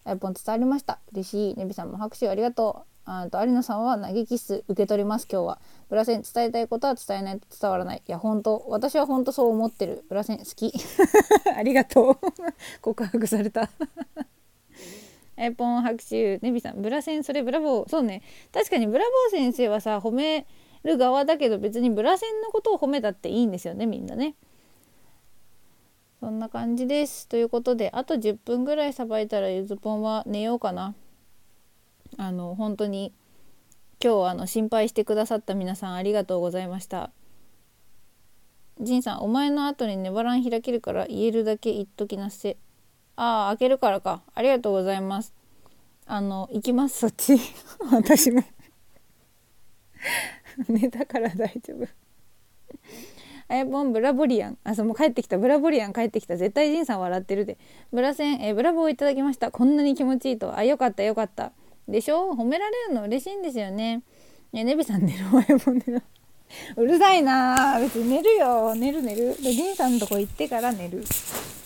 [0.05, 1.01] あやぽん伝わりました。
[1.13, 1.55] 嬉しい。
[1.57, 3.11] ねびさんも拍手ありがとう。
[3.11, 5.59] あと有野さんは嘆き室受け取ります今日は。
[5.89, 8.03] ブラセン伝えたいことは伝えないと伝わらない。
[8.07, 10.05] いや本当私は本当そう思ってる。
[10.09, 10.73] ブラセン好き。
[11.57, 12.19] ありがとう。
[12.81, 13.69] 告白された
[15.37, 16.39] えポン拍手。
[16.39, 17.89] ネビさんブラセンそれブラボー。
[17.89, 18.23] そうね。
[18.53, 20.47] 確かにブラボー先生はさ褒め
[20.85, 24.35] る側だけど別にブラセンのことを褒めたっていいんですよねみんなね。
[26.21, 27.29] そんな感じです。
[27.29, 30.95] ということであと10分ぐらいさばいたらゆずぽんは寝ようかな。
[32.17, 33.13] あの本当に
[34.03, 37.11] 今日あの心配してくださった皆さんありがとうございました。
[38.81, 42.57] ジンさんお前の後にネバラン開けるから言えるだけ言っときなせ。
[43.17, 44.23] ああ開けるからか。
[44.35, 45.35] ありがとうございます。
[46.07, 47.37] あの行きますそっち
[47.91, 48.43] 私も。
[50.69, 51.87] 寝たから大丈夫。
[53.49, 54.59] あやぽんブラボリアン。
[54.65, 55.39] あそうもう帰ってきた。
[55.39, 56.37] ブラボリアン帰ってきた。
[56.37, 57.59] 絶対ジンさん笑ってるで。
[57.93, 59.51] ブラセンえブラボーいただきました。
[59.51, 61.53] こんなに気持ちいいとあよかったよかった。
[61.89, 62.33] でしょ？
[62.33, 63.03] 褒められるの。
[63.03, 64.03] 嬉しいんですよね。
[64.53, 66.03] ねねびさん寝るあやぽん寝る。
[66.77, 67.79] うるさいな。
[67.81, 68.75] 別に寝るよ。
[68.75, 69.37] 寝る寝る。
[69.43, 71.05] でジンさんのとこ行ってから寝る。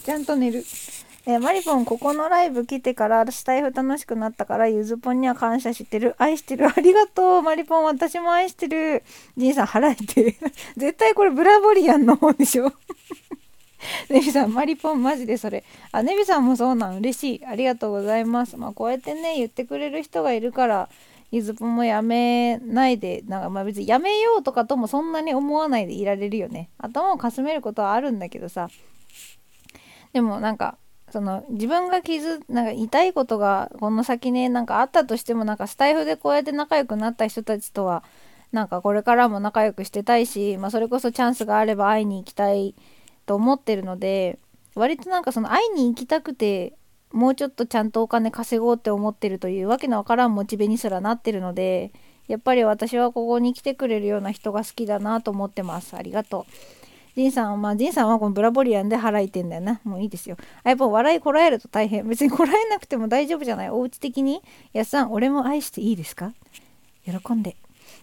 [0.05, 0.64] ちゃんと寝る。
[1.27, 6.14] えー、マリポンここのライブ来てからスタイフ楽しくなったからゆずぽんには感謝してる。
[6.18, 6.66] 愛してる。
[6.66, 7.43] ありがとう。
[7.43, 9.03] マリポン私も愛してる。
[9.37, 10.37] ジンさん払えて。
[10.79, 12.73] 絶対これブラボリアンの方でしょ。
[14.09, 15.62] ネビさんマリポンマジでそれ。
[15.93, 17.47] あネビさんもそうなん嬉しい。
[17.47, 18.57] ありがとうございます。
[18.57, 20.89] まあこうやってね言ってくれる人がいるから
[21.31, 23.23] ゆずぽんもやめないで。
[23.27, 26.71] なんかまあ別にやめようとかともそんなに思わないでいられるよね。
[26.79, 28.71] 頭をかすめることはあるんだけどさ。
[30.14, 30.79] でもなんか
[31.11, 38.04] その自分が傷なんか痛いことがこの先ねなんかあったとしてもなんかスタイフでこうやって仲良くなった人たちとは
[38.52, 42.74] なんかこれからも仲良くしてたいし、まあ、それこそチャンスがあれば会いに行きたい
[43.26, 44.38] と思ってるので
[44.74, 46.74] 割となんかその会いに行きたくて
[47.12, 51.92] もうちょっとちゃんとお金稼ごうって思ってるというわけのわからんモチベにすらなってるので
[52.28, 56.80] やっぱり私はここに来てくれるような人が好きだなと思ってますありがとう。
[57.16, 59.80] ジンさんは、まあ、ジンさんはこのブラボリアンで払いてんだよな。
[59.84, 60.36] もういいですよ。
[60.64, 62.06] あやっぱ笑いこらえると大変。
[62.08, 63.70] 別にこらえなくても大丈夫じゃない。
[63.70, 64.42] おうち的に。
[64.72, 66.32] やっさん、俺も愛していいですか？
[67.04, 67.56] 喜んで。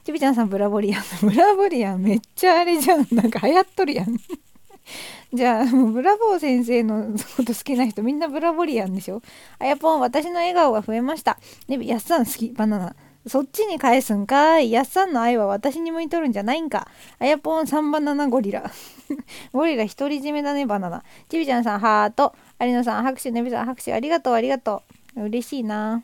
[0.04, 1.04] ちびちゃんさん、ブラボリアン。
[1.22, 3.08] ブラボリアンめっちゃあれじゃん。
[3.12, 4.18] なんか流行っとるやん。
[5.34, 9.22] じゃあ、もうブラボー先生のこと好きな人みんなブラボリアンでしょ？
[9.60, 11.38] あやぽん、私の笑顔が増えました。
[11.68, 12.96] で、やっさん好き、バナナ。
[13.28, 14.60] そっちに返すんか？
[14.60, 14.72] い。
[14.72, 16.88] やっさんの愛は私に向いとるんじゃないんか？
[17.20, 18.72] あやぽん3バナナゴリラ。
[19.54, 21.04] ゴリラ独り占めだね、バナナ。
[21.30, 22.36] ちびちゃんさん、ハート。
[22.60, 24.84] 有野さん、拍手、ねびさん、拍手、ありがとう、ありがと
[25.16, 25.24] う。
[25.24, 26.04] 嬉しいな。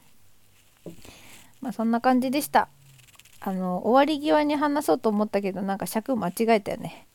[1.61, 2.67] まあ、そんな感じでした。
[3.39, 7.07] あの、終わり際に話そうと思ったけど、なんか尺間違えたよね。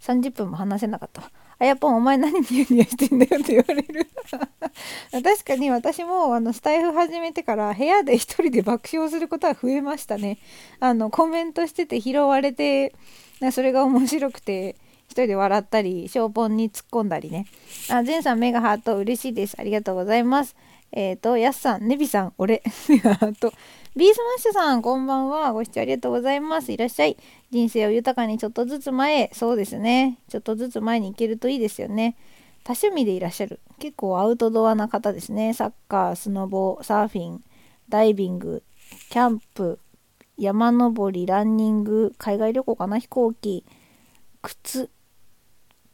[0.00, 4.06] 30分も話せなかったあやぽんお前何ニヤニヤしてんだよって言われる
[5.22, 10.38] 確かに私もあのスタイフ始めてから部屋で一人で爆笑することは増えましたね
[10.80, 12.94] あのコメントしてて拾われて
[13.52, 14.76] それが面白くて
[15.06, 17.46] 一人で笑ったりショーポンに突っ込んだりね
[17.88, 20.56] あゼンさんメガハート嬉しいですありがとうございます
[20.92, 22.62] えっ、ー、とやすさんネビさん俺
[23.96, 25.52] ビースマッシュさん、こんばんは。
[25.52, 26.72] ご視聴ありがとうございます。
[26.72, 27.16] いらっしゃい。
[27.54, 29.30] 人生を豊かにちょっとずつ前。
[29.32, 30.18] そうですね。
[30.28, 32.16] ちょっとずつ前に行けるといいですよね。
[32.64, 33.60] 多趣味でいらっしゃる。
[33.78, 35.54] 結構アウトドアな方ですね。
[35.54, 37.44] サッカー、スノボ、サーフィン、
[37.88, 38.64] ダイビング、
[39.08, 39.78] キャンプ、
[40.36, 43.64] 山登り、ランニング、海外旅行かな飛行機、
[44.42, 44.90] 靴、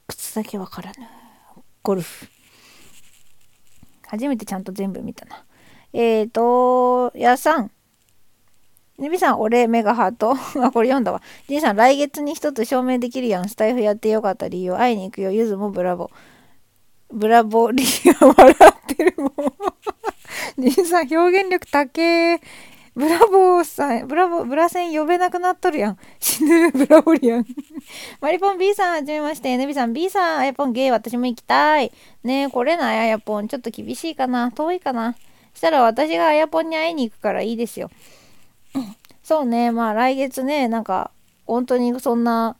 [0.07, 1.07] 靴だけわからぬ。
[1.83, 2.27] ゴルフ。
[4.07, 5.45] 初めてちゃんと全部見たな。
[5.93, 7.71] えっ、ー、と、やさん。
[9.01, 10.33] ねびさん、俺、メガハート。
[10.63, 11.23] あ、これ読んだわ。
[11.49, 13.49] じいさん、来月に一つ証明できるやん。
[13.49, 14.75] スタイフやってよかった理由。
[14.75, 15.33] 会いに行くよ。
[15.33, 16.11] ゆずもブラボ。
[17.11, 17.83] ブラボリ
[18.21, 19.33] ア 笑ってるもん。
[20.61, 22.41] じいさん、表現力高え。
[22.95, 25.99] ブラボーさん、ブラボー、ブラセン呼べなくなっとるやん。
[26.19, 27.47] 死ぬ、ブラボリアン。
[28.21, 29.57] マリポン B さん、はじめまして。
[29.57, 31.91] ネビさん、B さん、あやぽん、ゲイ、私も行きたい。
[32.23, 33.49] ねえ、来れないあやぽん。
[33.49, 34.53] ちょっと厳しいかな。
[34.53, 35.17] 遠いかな。
[35.55, 37.91] したら私があやぽんに会いに行くからいいですよ。
[39.31, 41.12] そうね、まあ来月ね、なんか、
[41.47, 42.57] 本当にそんな、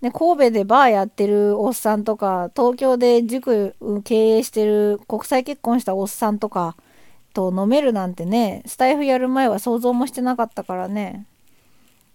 [0.00, 6.74] ね、神戸でバーやってるおっさんとか、東京で塾経営してる国際結婚したおっさんとか
[7.34, 11.26] と飲めるなんてね、スタイフやる前は想像もしてなかったからね。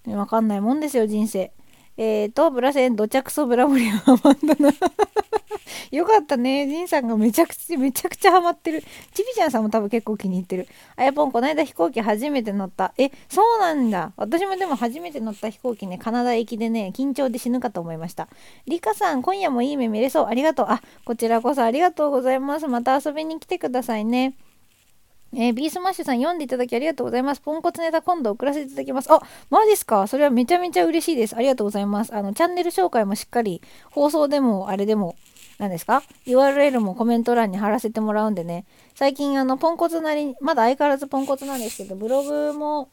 [0.07, 1.51] わかんないもんですよ、人生。
[1.97, 4.69] えーと、ブラセン、どちゃくそブラボリアハマったな
[5.91, 6.67] よかったね。
[6.67, 8.83] ジンさんがめちゃくちゃ、めちゃくちゃハマってる。
[9.13, 10.67] ちびちゃんさんも多分結構気に入ってる。
[10.95, 12.93] あやぽん、この間飛行機初めて乗った。
[12.97, 14.11] え、そうなんだ。
[14.17, 18.27] 私もでも初めて乗った飛行機ね、カナダ行きでね、緊張で死ぬかと思いました。
[18.67, 20.25] リカさん、今夜もいい目見れそう。
[20.27, 20.65] ありがとう。
[20.69, 22.67] あ、こちらこそありがとうございます。
[22.67, 24.35] また遊びに来てくださいね。
[25.37, 27.41] えー、ビースマッシュさん読んでいただきありがとうございます。
[27.41, 29.11] ポンコツネタ今度送らせていただきます。
[29.11, 30.07] あ、マジっすか？
[30.07, 31.35] それはめちゃめちゃ嬉しいです。
[31.35, 32.15] ありがとうございます。
[32.15, 33.61] あの、チャンネル紹介もしっかり、
[33.91, 35.15] 放送でも、あれでも、
[35.57, 38.65] 何ですか ?URL もコメント欄に貼らせてもらうんでね。
[38.93, 42.89] 最近、あの、ポンコツなり、まだ相変わらずポンコツなんですけど、ブログも、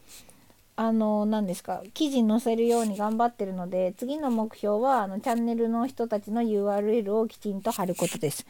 [0.75, 8.47] あの、何ですか、記事載せるように頑張ってるので、次の目標は、あの、チャンネルの人たちの URL をきちんと貼ることです。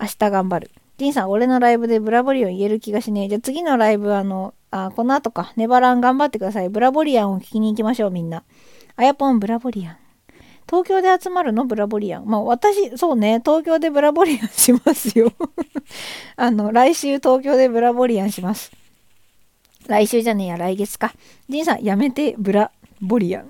[0.00, 0.70] 明日頑張る。
[1.00, 3.28] ジンさん、俺のライブでブラボリオン言える気がしねえ。
[3.30, 6.68] じゃあ次のライブ、あの、あ、この後か、ネバラン頑張ってください。
[6.68, 8.44] ブラボリアンを聞きに行きましょう、みんな。
[8.96, 9.96] あやぽん、ブラボリアン。
[10.68, 11.64] 東京で集まるの？
[11.64, 12.26] ブラボリアン。
[12.26, 15.32] まあ私、そうね、東京でブラボリアンしますよ。
[16.36, 18.70] あの、来週東京でブラボリアンします。
[19.86, 21.14] 来週じゃねえや、来月か。
[21.48, 22.70] ジンさん、やめて、ブラ
[23.00, 23.48] ボリアン。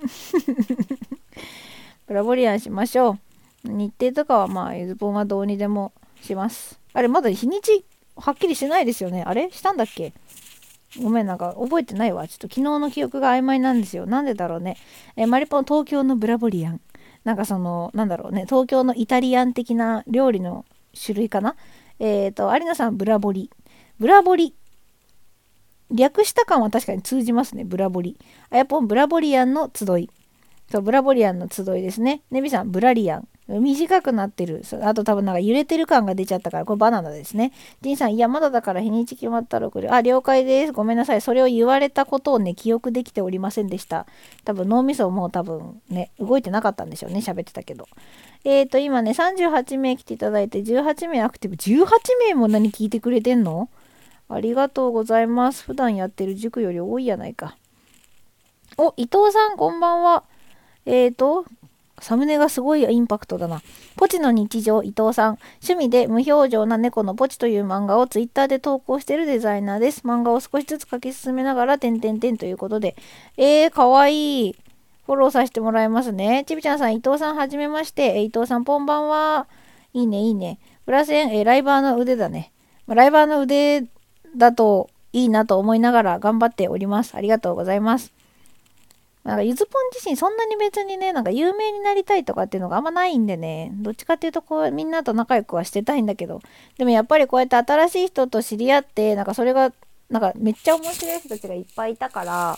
[2.06, 3.18] ブラボリアンしましょ
[3.64, 3.72] う。
[3.72, 5.90] 日程とかはまあ、ゆずぽんはどうにでも
[6.22, 6.79] します。
[6.92, 7.84] あれ、まだ日にち
[8.16, 9.22] はっきりしてないですよね。
[9.26, 9.50] あれ？
[9.50, 10.12] したんだっけ？
[11.00, 12.26] ごめん、なんか覚えてないわ。
[12.26, 14.06] ちょっと昨日の記憶が曖昧なんですよ。
[14.06, 14.76] なんでだろうね。
[15.16, 16.80] えー、マリポン東京のブラボリアン。
[17.24, 18.44] なんかその、なんだろうね。
[18.46, 20.64] 東京のイタリアン的な料理の
[21.00, 21.54] 種類かな？
[21.98, 23.50] えっ、ー、と、有野さん、ブラボリ。
[23.98, 24.54] ブラボリ。
[25.92, 27.64] 略した感は確かに通じますね。
[27.64, 28.16] ブラボリ。
[28.50, 30.10] あやぽん、ブラボリアンの集い。
[30.70, 32.22] そう、ブラボリアンの集いですね。
[32.30, 33.28] ネビさん、ブラリアン。
[33.48, 34.62] 短くなってる。
[34.82, 37.50] あと多分なんか揺れてる感が出ちゃったから、これバナナですね。
[37.80, 39.92] ジンさん、いや、まだだから日にち決まったら送る。
[39.92, 40.72] あ、了解です。
[40.72, 41.20] ごめんなさい。
[41.20, 44.06] それを言われたことをね、記憶できておりませんでした。
[44.44, 47.18] 多分脳みそも多分ね、動いてなかったんでしょうね。
[47.18, 47.88] 喋ってたけど。
[48.44, 51.56] えっ、ー、と、今ね、38名来ていただいて、18名アクティブ。
[51.56, 51.88] 18
[52.28, 53.68] 名も何聞いてくれてんの？
[54.28, 55.64] ありがとうございます。
[55.64, 57.56] 普段やってる塾より多いやないか。
[58.76, 60.22] お、伊藤さん、こんばんは。
[60.90, 61.44] えっ、ー、と、
[62.00, 63.62] サムネがすごいインパクトだな。
[63.96, 65.38] ポチの日常伊藤さん。
[65.62, 70.00] 趣味で無表情な猫のポチという漫画をツイッターで投稿しているデザイナーです。
[70.04, 72.96] 漫画を少しずつ書き進めながら、てんてんてんということで。
[73.36, 74.56] えー、かわいい。
[75.06, 76.44] フォローさせてもらいますね。
[76.46, 78.18] ちびちゃんさん、伊藤さんはじめまして。
[78.18, 79.46] え伊藤さん、こんばんは。
[79.92, 80.58] いいね、いいね。
[80.86, 82.52] プラス円、えライバーの腕だね。
[82.88, 83.84] ライバーの腕
[84.36, 87.14] だといいなと思いながら頑張っております。
[87.14, 88.19] ありがとうございます。
[89.22, 96.40] なんかゆずぽん自身そんなに別にね、なんか有名になりたいとかっていうのがあんまないんでね、どっちかっていうとこうみんなと仲良くはしてたいんだけど、
[96.78, 99.72] でもやっぱりこうやって新しい人と知り合って、なんかそれが、
[100.08, 102.56] なんかめっちゃ面白い人たちがいっぱいいたから、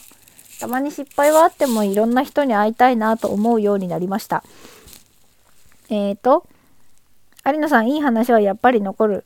[0.60, 4.44] たまに失敗はあってもいろんな人に会いたいなと思うようになりました。
[5.90, 6.46] えーと、
[7.44, 9.24] 有野さん、いい話はやっぱり残る。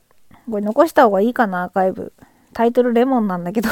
[0.51, 2.14] これ残した方がいいかな、アーカイブ。
[2.55, 3.68] タイトルレモンなんだけど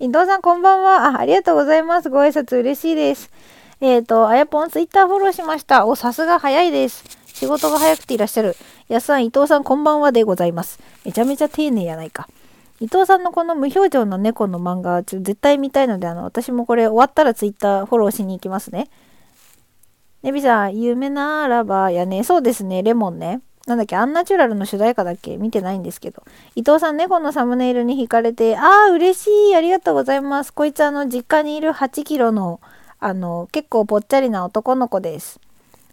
[0.00, 1.16] 伊藤さんこんばんは。
[1.16, 2.08] あ、ありがとうございます。
[2.08, 3.32] ご挨拶嬉しいです。
[3.80, 5.86] えっ、ー、と、あやぽんツイッターフォローしました。
[5.86, 7.02] お、さすが早いです。
[7.26, 8.54] 仕事が早くていらっしゃる。
[8.86, 10.78] やすさん、伊藤さんこんばんはでございます。
[11.04, 12.28] めちゃめちゃ丁寧やないか。
[12.78, 18.88] 伊藤さんのこの無表情の猫の漫画、ちょ絶対見たいので、あの、私もこれ終わったらツイッターフォローしに行きますね。
[20.22, 22.22] ねびさん、夢ならばやね。
[22.22, 23.40] そうですね、レモンね。
[23.68, 25.36] なんだっけ、アンナチュラルの主題歌だっけ？
[25.36, 26.22] 見てないんですけど。
[26.54, 29.54] 伊藤さん、猫のサムネイルに惹かれて、ああ、嬉しい。
[29.54, 30.54] ありがとうございます。
[30.54, 32.60] こいつ、あの、実家にいる8キロの、
[32.98, 35.38] あの、結構ぽっちゃりな男の子です。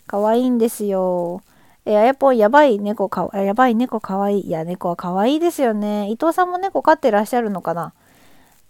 [0.07, 1.41] かわいいんですよ。
[1.85, 4.47] えあやぽん、やばい猫か、やばい猫かわいい。
[4.47, 6.09] いや、猫はかわいいですよね。
[6.09, 7.93] 伊藤さんも猫飼ってらっしゃるのかな？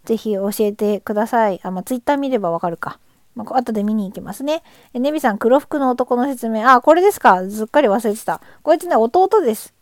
[0.04, 1.62] ぜひ教えてください。
[1.64, 3.00] あ、まあ、ツイッター見ればわかるか。
[3.36, 4.64] まあ、後で見に行きますね。
[4.94, 6.68] え、ネビさん、黒服の男の説明。
[6.68, 8.42] あ、これですかずっかり忘れてた。
[8.64, 9.74] こいつね、弟です。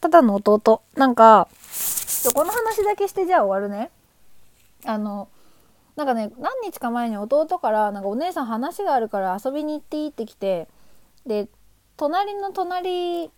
[0.00, 0.82] ただの弟。
[0.94, 1.48] なんか、
[2.34, 3.90] この話だけしてじゃあ終わるね。
[4.84, 5.28] あの、
[5.96, 10.68] なんかね、何日か前に弟から、なんかお姉さん話があるから遊びに行っていいって来て、
[11.26, 11.48] で、
[11.96, 13.30] 隣の隣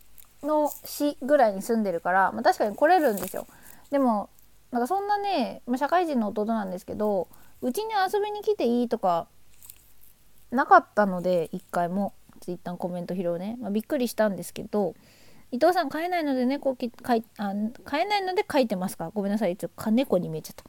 [0.43, 3.47] の市ぐらいに住んでるから、まあ、確かに来れるんですよ。
[3.91, 4.29] でも、
[4.71, 7.29] なんかそんなね、まあ、社会人の弟なんですけど、
[7.63, 9.29] うちに遊びに来ていいとか
[10.51, 14.95] なかったので一回もツイッターコメント拾うね、まあ、びっくりしたんですけど
[15.53, 17.53] 伊藤さん飼えないので猫きかいあ
[17.85, 19.11] 飼えないので書いてますか？
[19.13, 19.57] ごめんなさい。
[19.57, 20.65] ちょっと猫に見えちゃった。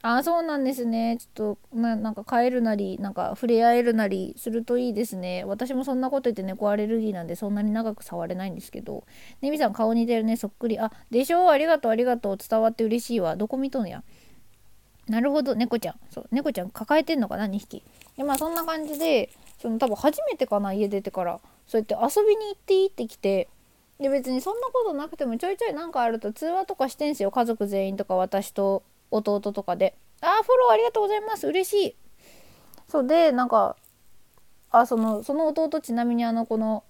[0.00, 1.16] あそうなんですね。
[1.18, 5.44] ちょっとななんか飼えるなりなんか触れ合えるなりするといいですね。
[5.44, 9.04] 私もそんなこと言って猫アレルギーなんでそんなに長く触れないんですけど。
[9.40, 10.36] ねみさん顔似てるね。
[10.36, 10.78] そっくり。
[10.78, 11.50] あでしょ？
[11.50, 12.36] ありがとうありがとう。
[12.36, 13.34] 伝わって嬉しいわ。
[13.34, 14.04] どこ見とんや？
[15.08, 15.54] なるほど。
[15.54, 15.94] 猫ちゃん。
[16.10, 16.28] そう。
[16.30, 17.82] 猫ちゃん抱えてんのかな2匹。
[18.16, 19.30] でまあそんな感じで
[19.60, 21.40] その多分初めてかな家出てから。
[21.66, 23.48] そうやって遊びに行っていいって来て。
[23.98, 27.30] で別にそんなことなくてもちょいちょいなんかあると通話とかしてんすよ。
[27.30, 29.96] 家族全員とか私と弟とかで。
[30.20, 31.46] あーフォローありがとうございます。
[31.46, 31.96] 嬉しい。
[32.88, 33.76] そうでなんか
[34.70, 36.84] あそのその弟ちなみにあのこの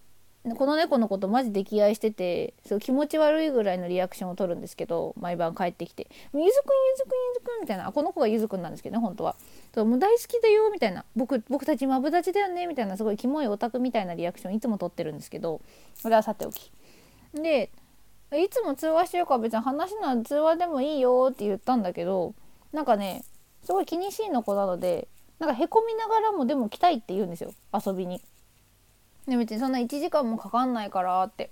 [0.45, 9.35] この猫のことマジ溺愛しててそう気持ち悪いぐらいのリアクションを取るんですけど毎晩帰ってきて「ゆずくんゆずくんゆずくん」みたいなあこの子がゆずくんなんですけどね本当は
[9.75, 15.61] そうもう大好きだよみたいな僕僕たちマブダチだよねみたいなすごいキモいオタクみたいなリアクションいつも取ってるんですけど
[15.95, 16.71] それはさておき
[17.35, 17.71] で
[18.33, 22.35] いつも通話してるか別に話すの通話でもいいよって言ったんだけど
[22.73, 23.25] なんかね
[23.65, 25.09] すごい気にしいの子なので
[25.39, 28.23] なんかへこみながらもでも来たいって言うんですよ遊びに。
[29.29, 31.51] で別にそんな1時間もかかんないからって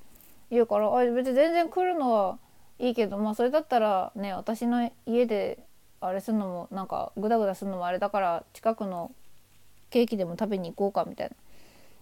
[0.51, 2.39] 言うからあ別に全然来るのは
[2.79, 5.59] いいけどまあそれだったらね私の家で
[6.01, 9.12] あれするのもなんかグダグダするのもあれだから近くの
[9.91, 11.37] ケーキでも食べに行こうかみたいな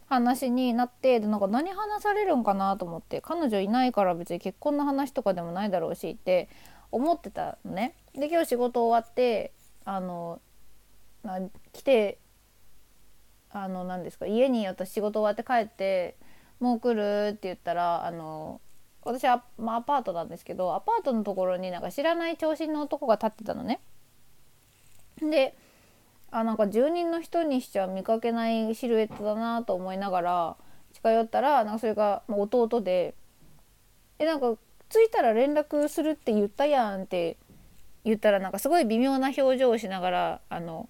[0.07, 6.49] 話になってでなんか何話されるんかなと思って彼女いないから別に結婚の話とかでもないだろうしって
[6.93, 7.95] 思ってたのね。
[8.15, 9.53] で今日仕事終わって
[9.85, 10.41] あの
[11.73, 12.19] 来て
[13.55, 16.17] あの何ですか家に私仕事終わって帰って
[16.59, 18.61] 「もう来る?」って言ったらあの
[19.03, 23.81] 私は、まあ、アパートなんですけどアパートのところになんか知らない長身の男が立ってたのね。
[25.21, 25.57] で
[26.33, 30.57] あなんか住人の人にしちゃ見かけないシルエットだなと思いながら
[30.93, 33.15] 近寄ったらなんかそれが弟で
[34.19, 34.57] 「えなんか
[34.89, 37.37] 着いたら連絡するって言ったやん」って
[38.03, 40.89] 言ったらなんかすごい微妙な表情をしながら「あの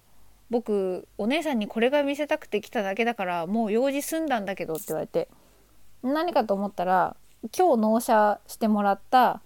[0.49, 5.27] 僕お姉さんにこれが見せたくて来ただけだからもう用事済んだんだけど」って言われて
[6.03, 7.15] 何かと思ったら
[7.55, 9.41] 今日納車してもらった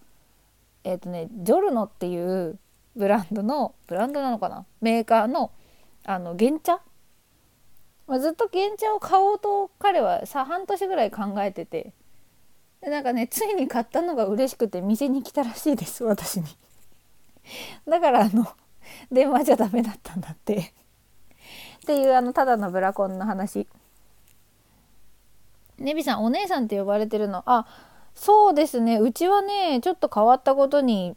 [0.83, 2.59] えっ、ー、とねジョルノっていう
[2.95, 4.65] ブランドのブランドなのかな？
[4.81, 5.51] メーカーの
[6.05, 6.81] あの原茶、
[8.07, 11.93] まあ、ずっと原茶を買おうと彼はさ半年ぐらい考えてて
[12.81, 16.45] でなんかねついに買ったのが嬉しくて店に来たらしいです私に。
[17.87, 18.47] だからあの
[19.11, 20.73] 電話じゃダメだったんだって。
[21.81, 23.67] っていうあのただのブラコンの話。
[25.77, 27.41] ネビさんお姉さんって呼ばれてるの？
[27.45, 27.65] あ
[28.13, 28.97] そうですね。
[28.97, 31.15] うちはねちょっと変わったことに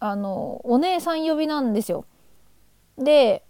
[0.00, 2.04] あのお姉さん呼びなんですよ。
[2.98, 3.44] で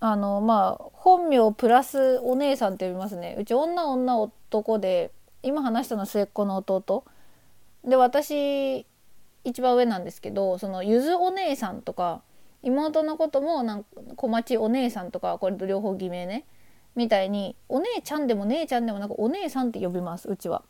[0.00, 3.36] あのまあ本名プラスお姉さんって呼びますね。
[3.38, 5.10] うち女女男で
[5.42, 7.04] 今話したの末っ子の弟。
[7.84, 8.86] で私
[9.42, 12.22] 一番上なんですけどそのゆずお姉さんとか
[12.62, 16.44] 妹のこともなんか小町お姉さんとかこれと両方偽名ね
[16.94, 20.62] みたいにお姉ちゃんでも姉ちゃんでもなんかお姉さんって呼びますうちは。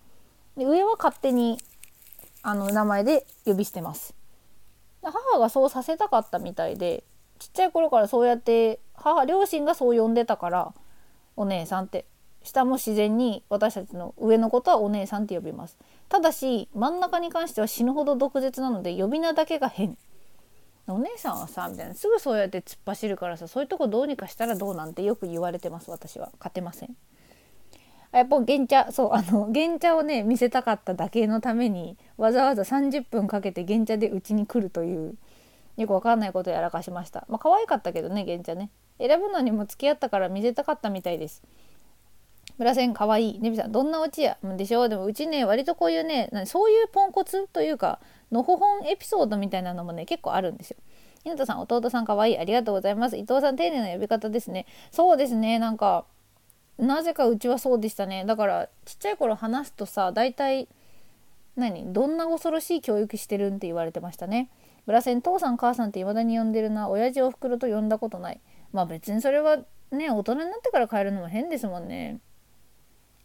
[0.56, 1.58] で上は勝手に
[2.42, 4.14] あの名前で呼び捨てます。
[5.02, 7.02] 母がそうさせたかったみたいで
[7.38, 10.74] ちっちゃい頃からそうやって母両親がそう呼んでたから
[11.36, 12.06] お姉さんって
[12.44, 15.76] 下も自然に私たちの上のことはお姉さんって呼びます
[16.08, 19.96] ただし真ん中に関しては死ぬほど毒舌なので呼び名だけが変
[20.88, 21.94] お姉さんはさみたいな。
[21.94, 26.30] すぐそうやって突っ走るからさそういうとこどうにかしたらどうなんてよく言われてます私は。
[26.38, 26.96] 勝てません。
[28.10, 35.16] あやっぱ原茶そうあの原茶をね見せたかっただけのためにわざわざ30分かけて原茶でうちに来るという
[35.76, 37.24] よくわかんないことをやらかしました。
[37.28, 38.70] まあ可愛かったけどね玄茶ね。
[38.98, 41.42] 選ぶのにも付き合ったから見せたかったみたいです。
[42.58, 43.40] 村線かわいい。
[43.40, 44.36] ねびさんどんなオチや？
[44.42, 44.88] でしょう？
[44.90, 47.98] でもうちね割とこういうねそういうポンコツというか
[48.32, 50.78] のほほんエピソードみたいなのもね結構あるんですよ。
[51.24, 53.16] 犬田さん弟さんかわいいありがとうございます。
[53.16, 54.66] 伊藤さん丁寧な呼び方ですね。
[54.90, 55.60] そうですね。
[55.60, 56.04] なんか
[56.78, 58.24] なぜかうちはそうでしたね。
[58.24, 60.66] だからちっちゃい頃話すとさ大体
[61.54, 61.92] 何？
[61.92, 64.48] どんな恐ろしい教育してるんって言われてましたね。
[64.86, 66.88] ブラセン父さん母さんって未だに呼んでるな。
[66.88, 68.40] 親父おふくろと呼んだことない。
[68.72, 69.58] まあ別にそれは
[69.92, 72.18] ね大人になってから変えるのも変ですもんね。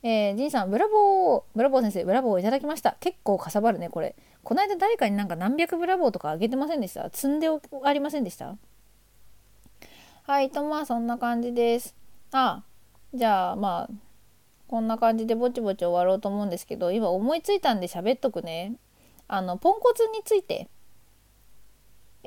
[0.09, 2.95] えー、ジンさんブラボーブラボー先生ブラボーいただきました。
[3.01, 4.15] 結構かさばるねこれ。
[4.41, 7.09] この間誰かになんか何百ブラボーとかあげてませんでした？
[7.11, 8.55] 積んでありませんでした？
[10.23, 11.93] はいとまあそんな感じです。
[12.31, 12.63] あ
[13.13, 13.93] じゃあまあ
[14.69, 18.75] こんな感じでぼちぼち終わろうと思うんですけど今思いついたんで喋っとくね。
[19.27, 20.69] あのポンコツについて。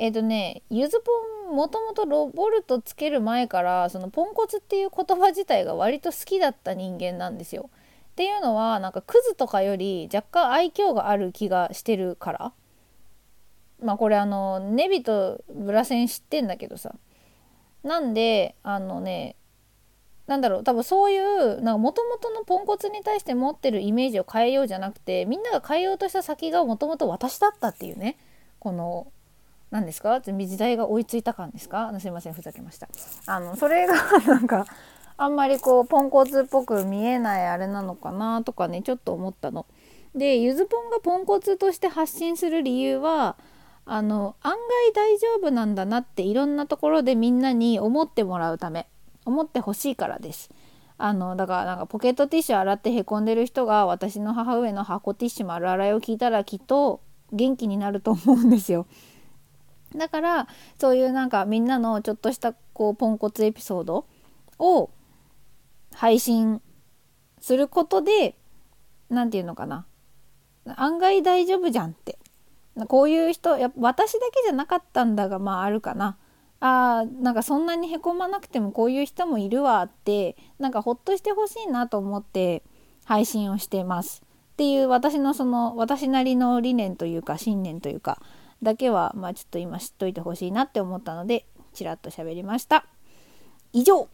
[0.00, 7.68] えっ、ー、とねゆずポンもともとロボルトつける前からそのポンコツっていう言葉自体が割と好きだった人間なんですよ。
[8.12, 12.52] っていうのはなんかクズとかより若干愛嬌がある気がしてるから。
[13.82, 16.94] まあこれあのネビとブラセン知ってんだけどさ。
[17.82, 19.36] なんであのね
[20.26, 28.16] なんだろう多分そういうもともとのポンコツに対して持ってるイメージを変えようじゃなくてみんなが変えようとした先がもともと私だったっていうね。
[28.60, 29.10] この
[29.70, 30.20] 何ですか？
[30.20, 31.92] 時代が追いついた感ですか？
[32.00, 32.88] すいませんふざけました
[33.26, 33.94] あのそれが
[34.26, 34.66] なんか
[35.16, 39.66] あんまりこうポンコツっぽく見えないあれなのかなとかねちょっと思ったの。
[40.14, 43.36] でゆずぽんがポンコツとして発信する理由は
[43.86, 44.58] あの案外
[44.92, 48.88] 大丈夫なんだなっていろんなところでみんなに思ってもらうため
[49.24, 50.50] 思ってほしいからです。
[50.98, 57.00] あのだからなんかポケットティッシュ洗ってへこんでる人が私の母上の箱ティッシュ丸洗いを聞いたらきっと
[57.32, 58.86] 元気になると思うんですよ。
[59.94, 64.06] だからそういうなんかみんなのちょっとしたこうポンコツエピソード
[64.58, 64.90] を
[65.94, 66.62] 配信
[67.40, 68.36] することで
[69.08, 69.86] 何て言うのかな。
[70.76, 72.18] 案外大丈夫じゃんって。
[72.88, 76.16] こういう人や私だけじゃなかったんだがまああるかな。
[76.60, 82.62] あーなんかそんなにへこまなくてもこういう人もいるわってなんかほっとしてほしいなと思って
[83.04, 84.22] 配信をしてます。
[84.52, 88.20] っていう私のその私なりの理念というか信念というか
[88.62, 92.86] だけはまあちょっと今知っといてほしいなって思ったのでちらっと喋りました。
[93.72, 94.08] 以上。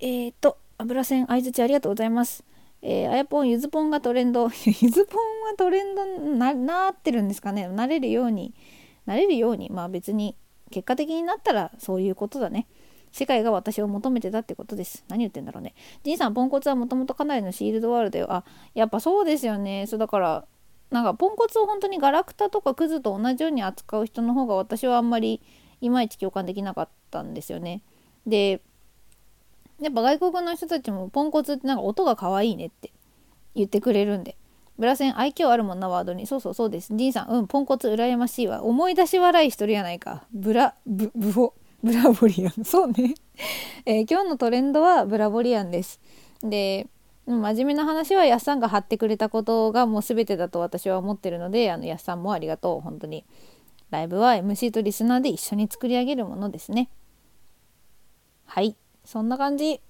[0.00, 2.44] えーと油線相づちありがとうございます。
[2.82, 4.50] えー、あやぽんゆずぽんがトレンド。
[4.66, 5.18] ゆずぽん
[5.48, 7.68] はトレンドななってるんですかね。
[7.68, 8.54] なれるように
[9.06, 10.36] なれるようにまあ別に
[10.70, 12.66] 結果的になったらそういうことだね。
[13.12, 15.04] 世界が私を求めてたってことです。
[15.08, 15.74] 何言ってんだろうね。
[16.02, 18.26] ジンさんポンコツはもともとかなりのシールドワールドよ。
[18.30, 19.86] あやっぱそうですよね。
[19.86, 20.46] そうだから
[20.94, 25.40] なんかポンコツを本当にガラクタとかクズと同じように扱う人の方が私はあんまり
[25.80, 27.82] いまいち共感できなかったんですよね
[28.28, 28.62] で
[29.80, 32.92] やっぱ外国の人たちもポンコツってなんか音が可愛いねって
[33.56, 34.36] 言ってくれるんで。
[34.76, 36.26] ブラセン愛嬌あるもんなワードに。
[36.26, 36.96] そうそうそうです。
[36.96, 38.64] ジンさん、うん、ポンコツ羨ましいわ。
[38.64, 40.24] 思い出し笑いしとるやないか。
[40.32, 42.64] ブラ、ブ、ブホ、ブラボリアン。
[42.64, 43.14] そうね。
[43.86, 46.00] えー、今日のトレンドはブラボリアンです。
[46.42, 46.88] で、
[47.26, 52.80] 真面目な話はやっさんが貼ってくれたことがもう全てだと私は思ってるので、あのやっさんもありがとう。
[52.80, 53.24] 本当に。
[53.90, 56.90] ライブは MC とリスナーで一緒に作り上げるものですね。
[58.46, 58.76] はい。
[59.04, 59.80] そんな感じ。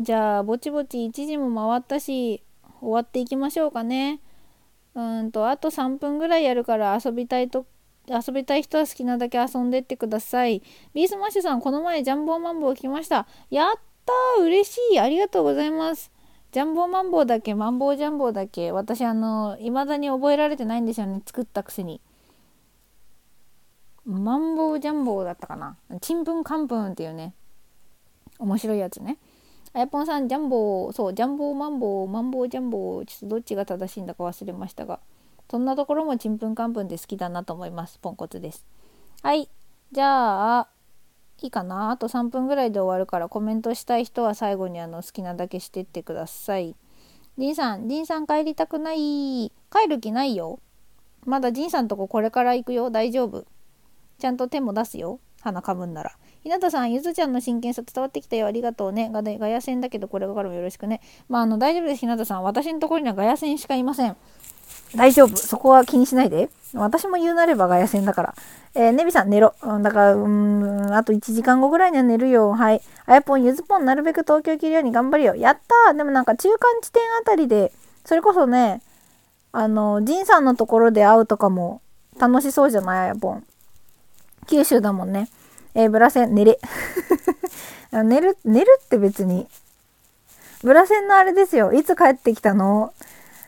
[0.00, 2.42] じゃあ、ぼちぼち1時も回ったし、
[2.80, 4.20] 終わっていきましょうかね。
[4.94, 7.66] うんと、あと3分ぐらいやるから遊びたいと、
[8.08, 10.62] 遊びたい人は好きなだけ遊んでってください。
[10.94, 13.26] ビースマッシュさん、この前ジャンボーマンボウ来ました。
[13.50, 13.72] やっ
[14.06, 16.10] たー嬉しいありがとうございます。
[16.52, 21.22] ジャンボマンボウだけ、マンボウジャンボウだけ、私、あの、未だに覚えられてないんですよね。
[21.24, 22.00] 作ったくせに。
[24.04, 25.76] マンボウジャンボウだったかな？
[26.00, 27.34] ちんぷんかんぷんっていうね。
[28.40, 29.18] 面白いやつね。
[29.72, 34.98] あやぽんさん、ジャンボー、そう、ジャンボーマンボー、マンボージャンボー、ちょっとどっちが正しいんだか忘れましたが、
[35.48, 38.00] そんなところもちんぷんかんぷんで好きだなと思います。
[38.00, 38.66] ポンコツです。
[39.22, 39.48] はい。
[39.92, 40.68] じゃあ、
[41.42, 41.90] いいかな？
[41.90, 46.76] あと3分ぐらいで終わるからコメントしたい人は最後にあの好きなだけしてってください。
[47.38, 49.50] ジンさん、ジンさん帰りたくない。
[49.72, 50.60] 帰る気ないよ。
[51.24, 52.90] まだジンさんとここれから行くよ。
[52.90, 53.46] 大丈夫。
[54.18, 55.20] ちゃんと手も出すよ。
[55.40, 56.12] 鼻かむんなら。
[56.42, 58.46] ひなたさん、ゆずちゃんの真剣さ伝わってきたよ。
[58.46, 59.08] ありがとうね。
[59.10, 61.00] ガガヤ戦だけど、これからもよろしくね。
[61.28, 62.42] まあ、あの、大丈夫です、ひなたさん。
[62.42, 64.16] 私のところにはガヤ戦しかいません。
[64.94, 65.36] 大丈夫。
[65.36, 66.50] そこは気にしないで。
[66.74, 68.34] 私も言うなればガヤ戦だから。
[68.74, 69.54] えー、ネビさん、寝ろ。
[69.62, 72.52] うん、だから、うん、あと1時間後ぐらいには寝るよ。
[72.52, 72.80] はい。
[73.06, 75.34] あやぽん、ゆずぽん、なるべく東京切るように頑張るよ。
[75.34, 77.72] やったーでもなんか中間地点あたりで、
[78.04, 78.82] それこそね、
[79.52, 81.82] あの、ジンさんのところで会うとかも
[82.18, 82.98] 楽しそうじゃない？
[83.00, 83.44] あやぽん。
[84.46, 85.28] 九州だもんね。
[85.74, 86.58] えー、ブラセン、寝れ。
[87.92, 89.48] 寝る、寝るって別に。
[90.62, 91.72] ブラセンのあれですよ。
[91.72, 92.92] いつ帰ってきたの？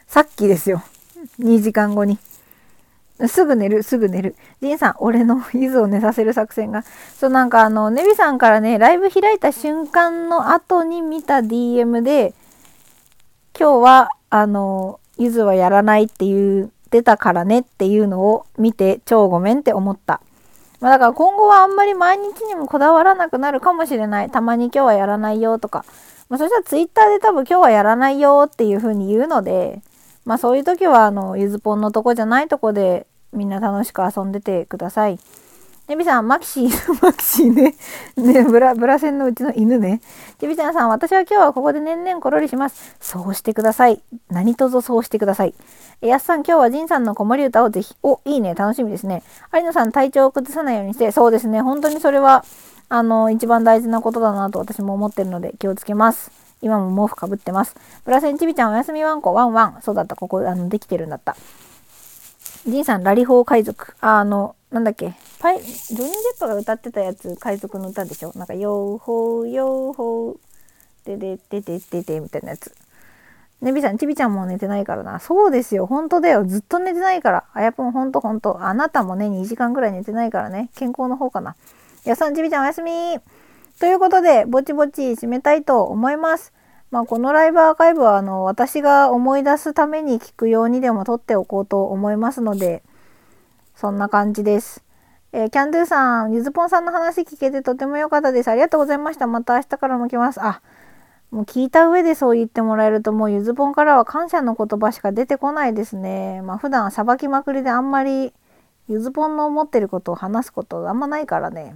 [0.08, 0.82] さっきですよ。
[1.40, 2.18] 2時間後に。
[3.28, 4.34] すぐ寝る、すぐ寝る。
[4.60, 6.82] ジンさん、俺の ゆずを寝させる作戦が。
[7.18, 12.34] そう、なんかあの、ネビさんからね、ライブ開いた瞬間の後に見た DM で、
[13.58, 20.20] 今日は、あの、ゆずはやらないって言ってたからねっていうのを見て、超ごめんって思った。
[20.80, 24.30] まあ、だから今後はあんまり毎日にもこだわらなくなるかもしれない。
[24.30, 25.84] たまに今日はやらないよとか。
[26.28, 29.80] まあ、そしたらツイッターで多分今日はやらないよっていう風に言うので、
[30.24, 35.18] まあそういう時はあの、ゆずぽんのとこじゃないとこでみんな楽しく遊んでてください。
[35.88, 36.70] ネビさん、マキシー、
[37.02, 37.74] マキシーね。
[38.16, 40.00] ね、ブラ、ブラセンのうちの犬ね。
[40.38, 42.96] デビちゃんさん、私は今日はここで年々コロリします。
[43.00, 44.00] そうしてください。
[44.30, 45.54] 何卒そうしてください。
[46.00, 47.96] やすさん、今日はジンさんの子守歌をぜひ。
[48.02, 48.54] お、いいね。
[48.54, 49.24] 楽しみですね。
[49.52, 51.10] 有野さん、体調を崩さないようにして。
[51.10, 51.60] そうですね。
[51.60, 52.44] 本当にそれは、
[52.88, 56.30] あの、一番大事なことだなと私も思ってるので気をつけます。
[56.62, 57.76] 今も毛布かぶってます。
[58.04, 59.82] ブラセンチビちゃん、おやすみワンコ、ワンワン。
[59.82, 60.16] そうだった。
[60.16, 61.36] ここ、あの、できてるんだった。
[62.66, 63.94] ジンさん、ラリホー海賊。
[64.00, 65.14] あ、の、なんだっけ。
[65.40, 70.36] パイ、ジョニー・デップが歌ってたやつ、海賊の歌でしょなんか、ヨーホー、ヨーホー、
[71.04, 72.72] ででででででみたいなやつ。
[73.60, 75.18] ねびさん、ちびちゃんも寝てないからな。
[75.18, 75.86] そうですよ。
[75.86, 76.44] 本当だよ。
[76.44, 77.44] ずっと寝てないから。
[77.52, 78.62] あやぽん、ほんとほんと。
[78.62, 80.70] あなたもね、2時間ぐらい寝てないからね。
[80.76, 81.56] 健康の方かな。
[82.04, 83.18] やさん、ちびちゃんおやすみ
[83.82, 86.52] ということで、ぼちぼち締めたいと思います。
[86.92, 92.84] まあ、このライブアーカイブは、あの、私が思い出すために聞くようにでも撮っておこうと思いますので、
[93.74, 94.84] そんな感じです。
[95.32, 98.48] えー、キャンドゥさん、ゆずぽんさんの話聞けてとても良かったです。
[98.52, 99.26] ありがとうございました。
[99.26, 100.40] また明日からも来ます。
[100.40, 100.62] あ、
[101.32, 106.40] もう聞いた上でそう言ってもらえると、もうゆずぽんからは感謝の言葉しか出てこないですね。
[106.42, 108.32] まあ普段さばきまくりであんまり
[108.86, 111.74] ゆずぽんの思ってることを話すことあんまないからね。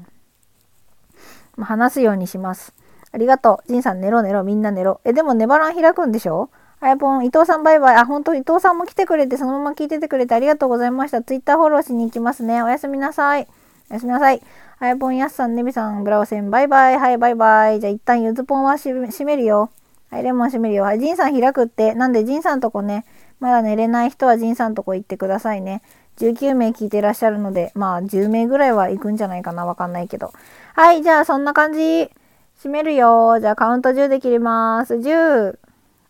[1.65, 2.74] 話すようにします。
[3.12, 3.73] ありがとう。
[3.73, 5.01] ジンさん寝ろ寝ろ、みんな寝ろ。
[5.05, 6.51] え、でもネバラン開くんでしょ？
[6.81, 7.97] あやぽん、伊藤さんバイバイ。
[7.97, 11.23] あ、本当伊藤さんも来てくれて、そのまま聞いててくれてありがとうございました。
[11.23, 12.62] ツイッターフォローしに行きますね。
[12.62, 13.49] おやすみなさい。
[13.91, 14.43] おやすみなさい。
[14.78, 16.99] あやぽん、やすさん、ねびさん、ブラウセン、バイバイ。
[16.99, 17.81] はい、バイバイ。
[17.81, 18.93] じゃあ一旦ゆずぽんは閉
[19.24, 19.70] めるよ。
[20.11, 20.85] はい、レモン閉めるよ。
[20.85, 21.95] はい、ジンさん開くって。
[21.95, 23.07] なんで、ジンさんとこね、
[23.41, 25.81] まだ寝れない人はジンさんとこ行ってくださいね。
[26.19, 29.65] 19名聞いてらっしゃるので、まあ10名ぐらいは行くんじゃないかな。
[29.66, 30.33] わかんないけど。
[30.77, 32.11] はい、じゃあそんな感じ。
[32.57, 33.39] 閉めるよ。
[33.40, 34.97] じゃあカウント10で切ります。
[34.97, 35.59] 10、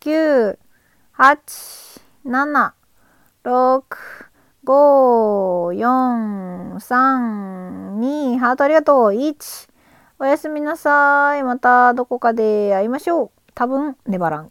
[0.00, 0.58] 9、
[1.16, 2.72] 8、7、
[3.44, 3.84] 6、
[4.64, 9.08] 5、4、3、2、ハートありがとう。
[9.12, 9.68] 1、
[10.18, 11.44] おやすみなさい。
[11.44, 13.30] またどこかで会いましょう。
[13.54, 14.50] 多分、粘らん。